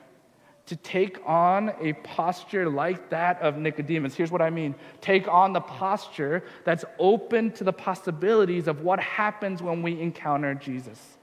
to 0.64 0.76
take 0.76 1.18
on 1.26 1.74
a 1.78 1.92
posture 1.92 2.70
like 2.70 3.11
that 3.11 3.38
of 3.42 3.59
Nicodemus. 3.59 4.14
Here's 4.14 4.31
what 4.31 4.40
I 4.40 4.48
mean 4.48 4.74
take 5.02 5.28
on 5.28 5.52
the 5.52 5.61
posture 5.61 6.44
that's 6.64 6.87
open 6.98 7.50
to 7.52 7.64
the 7.64 7.72
possibilities 7.72 8.66
of 8.66 8.81
what 8.81 8.98
happens 8.98 9.62
when 9.62 9.83
we 9.83 10.00
encounter 10.00 10.54
Jesus. 10.54 11.18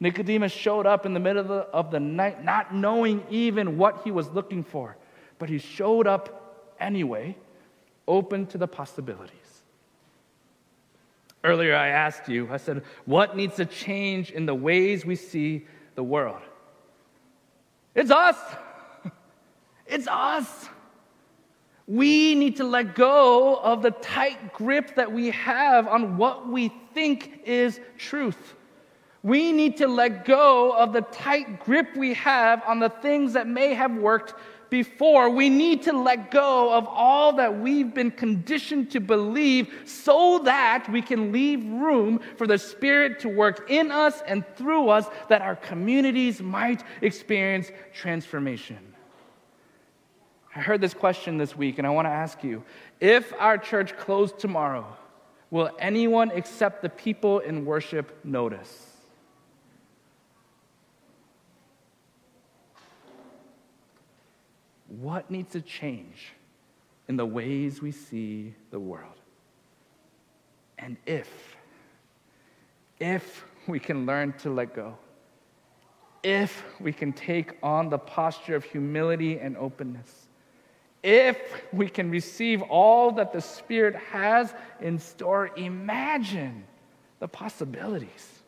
Nicodemus 0.00 0.50
showed 0.50 0.84
up 0.84 1.06
in 1.06 1.14
the 1.14 1.20
middle 1.20 1.64
of 1.72 1.92
the, 1.92 2.00
night, 2.00 2.44
not 2.44 2.74
knowing 2.74 3.24
even 3.30 3.78
what 3.78 4.02
he 4.02 4.10
was 4.10 4.28
looking 4.30 4.64
for 4.64 4.96
but 5.38 5.48
he 5.48 5.58
showed 5.58 6.06
up 6.06 6.74
anyway, 6.80 7.36
open 8.08 8.46
to 8.46 8.58
the 8.58 8.68
possibilities. 8.68 9.32
Earlier, 11.44 11.76
I 11.76 11.88
asked 11.88 12.28
you, 12.28 12.48
I 12.50 12.56
said, 12.56 12.82
what 13.04 13.36
needs 13.36 13.56
to 13.56 13.64
change 13.64 14.32
in 14.32 14.46
the 14.46 14.54
ways 14.54 15.06
we 15.06 15.14
see 15.14 15.66
the 15.94 16.02
world? 16.02 16.42
It's 17.94 18.10
us. 18.10 18.36
It's 19.88 20.08
us. 20.08 20.68
We 21.86 22.34
need 22.34 22.56
to 22.56 22.64
let 22.64 22.96
go 22.96 23.54
of 23.54 23.82
the 23.82 23.92
tight 23.92 24.52
grip 24.52 24.96
that 24.96 25.12
we 25.12 25.30
have 25.30 25.86
on 25.86 26.16
what 26.16 26.48
we 26.48 26.72
think 26.92 27.42
is 27.44 27.78
truth. 27.96 28.56
We 29.22 29.52
need 29.52 29.76
to 29.76 29.86
let 29.86 30.24
go 30.24 30.72
of 30.72 30.92
the 30.92 31.02
tight 31.02 31.60
grip 31.60 31.96
we 31.96 32.14
have 32.14 32.62
on 32.66 32.80
the 32.80 32.88
things 32.88 33.34
that 33.34 33.46
may 33.46 33.74
have 33.74 33.94
worked 33.94 34.34
before, 34.70 35.30
we 35.30 35.48
need 35.48 35.82
to 35.82 35.92
let 35.92 36.30
go 36.30 36.72
of 36.72 36.86
all 36.86 37.34
that 37.34 37.60
we've 37.60 37.92
been 37.94 38.10
conditioned 38.10 38.90
to 38.92 39.00
believe 39.00 39.72
so 39.84 40.40
that 40.44 40.88
we 40.90 41.02
can 41.02 41.32
leave 41.32 41.64
room 41.64 42.20
for 42.36 42.46
the 42.46 42.58
Spirit 42.58 43.20
to 43.20 43.28
work 43.28 43.70
in 43.70 43.90
us 43.90 44.22
and 44.26 44.44
through 44.56 44.88
us 44.88 45.06
that 45.28 45.42
our 45.42 45.56
communities 45.56 46.40
might 46.40 46.82
experience 47.00 47.70
transformation. 47.94 48.78
I 50.54 50.60
heard 50.60 50.80
this 50.80 50.94
question 50.94 51.36
this 51.36 51.54
week, 51.54 51.78
and 51.78 51.86
I 51.86 51.90
want 51.90 52.06
to 52.06 52.12
ask 52.12 52.42
you 52.42 52.64
if 52.98 53.32
our 53.38 53.58
church 53.58 53.96
closed 53.98 54.38
tomorrow, 54.38 54.86
will 55.50 55.70
anyone 55.78 56.30
except 56.32 56.82
the 56.82 56.88
people 56.88 57.40
in 57.40 57.64
worship 57.66 58.24
notice? 58.24 58.95
What 65.00 65.30
needs 65.30 65.52
to 65.52 65.60
change 65.60 66.32
in 67.08 67.16
the 67.16 67.26
ways 67.26 67.82
we 67.82 67.92
see 67.92 68.54
the 68.70 68.80
world? 68.80 69.20
And 70.78 70.96
if, 71.06 71.56
if 72.98 73.44
we 73.66 73.78
can 73.78 74.06
learn 74.06 74.32
to 74.38 74.50
let 74.50 74.74
go, 74.74 74.96
if 76.22 76.64
we 76.80 76.92
can 76.92 77.12
take 77.12 77.56
on 77.62 77.88
the 77.88 77.98
posture 77.98 78.56
of 78.56 78.64
humility 78.64 79.38
and 79.38 79.56
openness, 79.56 80.28
if 81.02 81.38
we 81.72 81.88
can 81.88 82.10
receive 82.10 82.62
all 82.62 83.12
that 83.12 83.32
the 83.32 83.40
Spirit 83.40 83.94
has 83.94 84.52
in 84.80 84.98
store, 84.98 85.50
imagine 85.56 86.64
the 87.20 87.28
possibilities. 87.28 88.40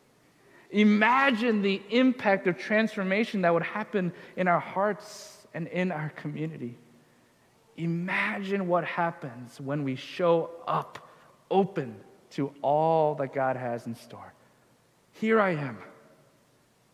Imagine 0.71 1.61
the 1.61 1.81
impact 1.89 2.47
of 2.47 2.57
transformation 2.57 3.41
that 3.41 3.53
would 3.53 3.63
happen 3.63 4.11
in 4.35 4.47
our 4.47 4.59
hearts 4.59 5.38
and 5.53 5.67
in 5.67 5.91
our 5.91 6.09
community. 6.15 6.77
Imagine 7.77 8.67
what 8.67 8.83
happens 8.83 9.59
when 9.59 9.83
we 9.83 9.95
show 9.95 10.49
up 10.67 11.09
open 11.49 11.95
to 12.31 12.53
all 12.61 13.15
that 13.15 13.33
God 13.33 13.55
has 13.55 13.87
in 13.87 13.95
store. 13.95 14.33
Here 15.13 15.39
I 15.39 15.51
am, 15.51 15.77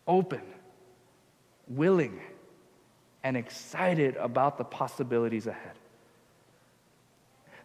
open, 0.06 0.42
willing, 1.68 2.20
and 3.22 3.36
excited 3.36 4.16
about 4.16 4.58
the 4.58 4.64
possibilities 4.64 5.46
ahead. 5.46 5.74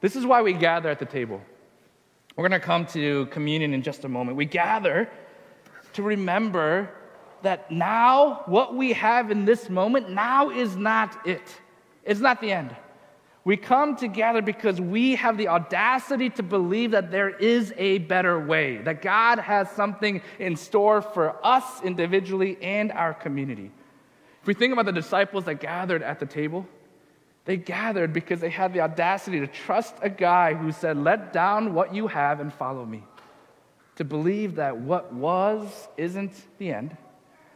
This 0.01 0.15
is 0.15 0.25
why 0.25 0.41
we 0.41 0.53
gather 0.53 0.89
at 0.89 0.99
the 0.99 1.05
table. 1.05 1.41
We're 2.35 2.47
going 2.47 2.59
to 2.59 2.65
come 2.65 2.85
to 2.87 3.27
communion 3.27 3.73
in 3.73 3.83
just 3.83 4.03
a 4.03 4.09
moment. 4.09 4.37
We 4.37 4.45
gather 4.45 5.09
to 5.93 6.03
remember 6.03 6.89
that 7.43 7.71
now, 7.71 8.43
what 8.45 8.75
we 8.75 8.93
have 8.93 9.31
in 9.31 9.45
this 9.45 9.69
moment, 9.69 10.09
now 10.09 10.49
is 10.49 10.75
not 10.75 11.27
it. 11.27 11.43
It's 12.03 12.19
not 12.19 12.41
the 12.41 12.51
end. 12.51 12.75
We 13.43 13.57
come 13.57 13.95
together 13.95 14.41
because 14.41 14.79
we 14.79 15.15
have 15.15 15.35
the 15.37 15.47
audacity 15.47 16.29
to 16.31 16.43
believe 16.43 16.91
that 16.91 17.09
there 17.09 17.29
is 17.29 17.73
a 17.75 17.97
better 17.99 18.39
way, 18.39 18.77
that 18.79 19.01
God 19.01 19.39
has 19.39 19.69
something 19.71 20.21
in 20.37 20.55
store 20.55 21.01
for 21.01 21.43
us 21.43 21.81
individually 21.81 22.57
and 22.61 22.91
our 22.91 23.15
community. 23.15 23.71
If 24.41 24.47
we 24.47 24.53
think 24.53 24.73
about 24.73 24.85
the 24.85 24.91
disciples 24.91 25.45
that 25.45 25.55
gathered 25.55 26.03
at 26.03 26.19
the 26.19 26.25
table, 26.27 26.67
they 27.45 27.57
gathered 27.57 28.13
because 28.13 28.39
they 28.39 28.49
had 28.49 28.73
the 28.73 28.81
audacity 28.81 29.39
to 29.39 29.47
trust 29.47 29.95
a 30.01 30.09
guy 30.09 30.53
who 30.53 30.71
said, 30.71 30.97
Let 30.97 31.33
down 31.33 31.73
what 31.73 31.93
you 31.93 32.07
have 32.07 32.39
and 32.39 32.53
follow 32.53 32.85
me. 32.85 33.03
To 33.95 34.03
believe 34.03 34.55
that 34.55 34.77
what 34.77 35.11
was 35.13 35.87
isn't 35.97 36.33
the 36.59 36.71
end, 36.71 36.95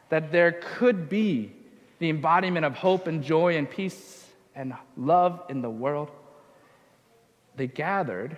that 0.10 0.32
there 0.32 0.52
could 0.52 1.10
be 1.10 1.52
the 2.00 2.10
embodiment 2.10 2.66
of 2.66 2.76
hope 2.76 3.08
and 3.08 3.24
joy 3.24 3.58
and 3.58 3.70
peace 3.70 4.28
and 4.56 4.74
love 4.98 5.44
in 5.50 5.62
the 5.62 5.70
world, 5.70 6.12
they 7.56 7.68
gathered 7.68 8.38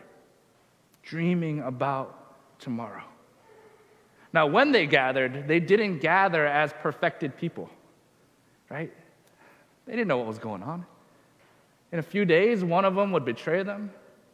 dreaming 1.03 1.61
about 1.61 2.59
tomorrow. 2.59 3.03
Now, 4.33 4.47
when 4.47 4.71
they 4.71 4.85
gathered, 4.85 5.47
they 5.47 5.59
didn't 5.59 5.99
gather 5.99 6.45
as 6.45 6.73
perfected 6.81 7.37
people, 7.37 7.69
right? 8.69 8.91
They 9.85 9.93
didn't 9.93 10.07
know 10.07 10.17
what 10.17 10.27
was 10.27 10.39
going 10.39 10.63
on. 10.63 10.85
In 11.91 11.99
a 11.99 12.03
few 12.03 12.25
days, 12.25 12.63
one 12.63 12.83
of 12.83 12.95
them 12.95 13.11
would 13.13 13.23
betray 13.23 13.63
them. 13.63 13.91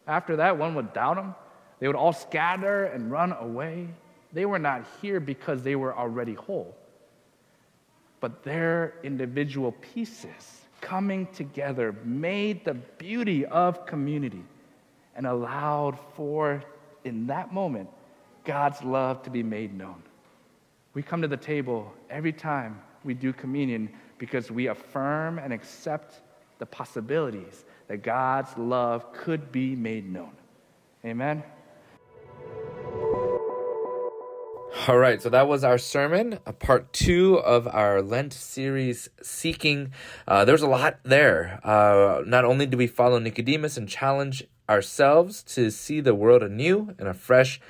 After 0.07 0.37
that, 0.37 0.57
one 0.57 0.73
would 0.75 0.93
doubt 0.93 1.15
them. 1.15 1.35
They 1.79 1.87
would 1.87 1.95
all 1.95 2.13
scatter 2.13 2.85
and 2.85 3.11
run 3.11 3.33
away. 3.33 3.87
They 4.33 4.45
were 4.45 4.59
not 4.59 4.85
here 5.01 5.19
because 5.19 5.61
they 5.61 5.75
were 5.75 5.95
already 5.95 6.33
whole, 6.33 6.75
but 8.23 8.41
their 8.41 8.93
individual 9.03 9.73
pieces 9.73 10.61
coming 10.79 11.27
together 11.33 11.93
made 12.05 12.63
the 12.63 12.73
beauty 12.73 13.45
of 13.47 13.85
community 13.85 14.45
and 15.17 15.27
allowed 15.27 15.99
for, 16.15 16.63
in 17.03 17.27
that 17.27 17.53
moment, 17.53 17.89
God's 18.45 18.81
love 18.81 19.21
to 19.23 19.29
be 19.29 19.43
made 19.43 19.77
known. 19.77 20.01
We 20.93 21.03
come 21.03 21.21
to 21.21 21.27
the 21.27 21.35
table 21.35 21.93
every 22.09 22.31
time 22.31 22.81
we 23.03 23.13
do 23.13 23.33
communion 23.33 23.89
because 24.17 24.49
we 24.49 24.67
affirm 24.67 25.37
and 25.37 25.51
accept 25.51 26.21
the 26.59 26.65
possibilities 26.65 27.65
that 27.89 28.03
God's 28.03 28.57
love 28.57 29.11
could 29.11 29.51
be 29.51 29.75
made 29.75 30.09
known. 30.09 30.31
Amen. 31.03 31.43
All 34.87 34.97
right, 34.97 35.21
so 35.21 35.29
that 35.29 35.47
was 35.47 35.63
our 35.63 35.77
sermon, 35.77 36.39
a 36.47 36.51
part 36.51 36.91
two 36.91 37.35
of 37.35 37.67
our 37.67 38.01
Lent 38.01 38.33
series, 38.33 39.07
Seeking. 39.21 39.93
Uh, 40.27 40.45
there's 40.45 40.63
a 40.63 40.67
lot 40.67 40.97
there. 41.03 41.59
Uh, 41.63 42.23
not 42.25 42.43
only 42.43 42.65
do 42.65 42.75
we 42.75 42.87
follow 42.87 43.19
Nicodemus 43.19 43.77
and 43.77 43.87
challenge 43.87 44.43
ourselves 44.67 45.43
to 45.43 45.69
see 45.69 46.01
the 46.01 46.15
world 46.15 46.41
anew 46.41 46.95
and 46.97 47.07
afresh, 47.07 47.61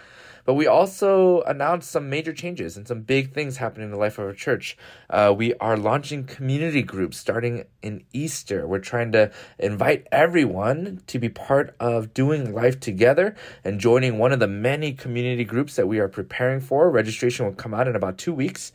but 0.46 0.56
we 0.56 0.68
also 0.68 1.42
announced 1.44 1.90
some 1.90 2.10
major 2.10 2.34
changes 2.34 2.78
and 2.78 2.88
some 2.88 3.02
big 3.02 3.34
things 3.34 3.58
happening 3.58 3.86
in 3.86 3.92
the 3.92 3.98
life 3.98 4.18
of 4.18 4.26
our 4.26 4.34
church. 4.34 4.78
Uh, 5.10 5.34
we 5.36 5.54
are 5.56 5.78
launching 5.78 6.26
community 6.26 6.82
groups 6.82 7.18
starting 7.18 7.66
in 7.82 8.04
Easter. 8.14 8.68
We're 8.68 8.80
trying 8.80 9.12
to 9.14 9.32
invite 9.60 10.08
everyone 10.12 11.02
to 11.08 11.20
be 11.20 11.30
part 11.30 11.76
of 11.80 12.14
doing 12.14 12.54
life 12.54 12.80
together 12.80 13.36
and 13.64 13.80
joining 13.80 14.18
one 14.18 14.32
of 14.32 14.40
the 14.40 14.48
many 14.48 14.94
community 14.94 15.44
groups 15.44 15.76
that 15.76 15.88
we 15.88 16.00
are 16.00 16.10
preparing 16.10 16.60
for. 16.60 16.90
Registration 16.90 17.46
will 17.46 17.54
come 17.54 17.74
out 17.74 17.88
in 17.88 17.96
about 17.96 18.18
two 18.18 18.34
weeks. 18.34 18.72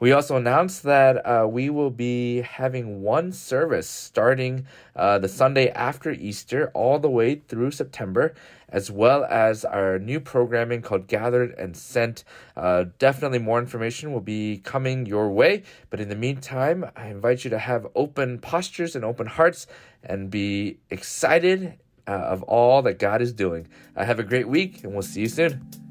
We 0.00 0.12
also 0.12 0.38
announced 0.38 0.84
that 0.84 1.26
uh, 1.26 1.46
we 1.46 1.68
will 1.68 1.90
be 1.90 2.40
having 2.40 3.02
one 3.02 3.32
service 3.32 3.86
starting 3.86 4.66
uh, 4.96 5.18
the 5.18 5.28
Sunday 5.28 5.68
after 5.68 6.10
Easter 6.10 6.70
all 6.72 6.98
the 6.98 7.10
way 7.10 7.34
through 7.34 7.72
September, 7.72 8.32
as 8.70 8.90
well 8.90 9.24
as 9.24 9.64
our 9.64 9.98
new 9.98 10.20
programming 10.20 10.82
called 10.82 11.06
Gathered 11.06 11.54
and 11.58 11.76
Sent. 11.76 12.24
Uh, 12.56 12.84
definitely 12.98 13.38
more 13.38 13.58
information 13.58 14.12
will 14.12 14.20
be 14.20 14.58
coming 14.58 15.06
your 15.06 15.30
way. 15.30 15.62
But 15.90 16.00
in 16.00 16.08
the 16.08 16.16
meantime, 16.16 16.90
I 16.96 17.08
invite 17.08 17.44
you 17.44 17.50
to 17.50 17.58
have 17.58 17.86
open 17.94 18.38
postures 18.38 18.96
and 18.96 19.04
open 19.04 19.26
hearts 19.26 19.66
and 20.02 20.30
be 20.30 20.78
excited 20.90 21.78
uh, 22.06 22.12
of 22.12 22.42
all 22.44 22.82
that 22.82 22.98
God 22.98 23.22
is 23.22 23.32
doing. 23.32 23.68
Uh, 23.96 24.04
have 24.04 24.18
a 24.18 24.24
great 24.24 24.48
week, 24.48 24.82
and 24.82 24.92
we'll 24.92 25.02
see 25.02 25.20
you 25.22 25.28
soon. 25.28 25.89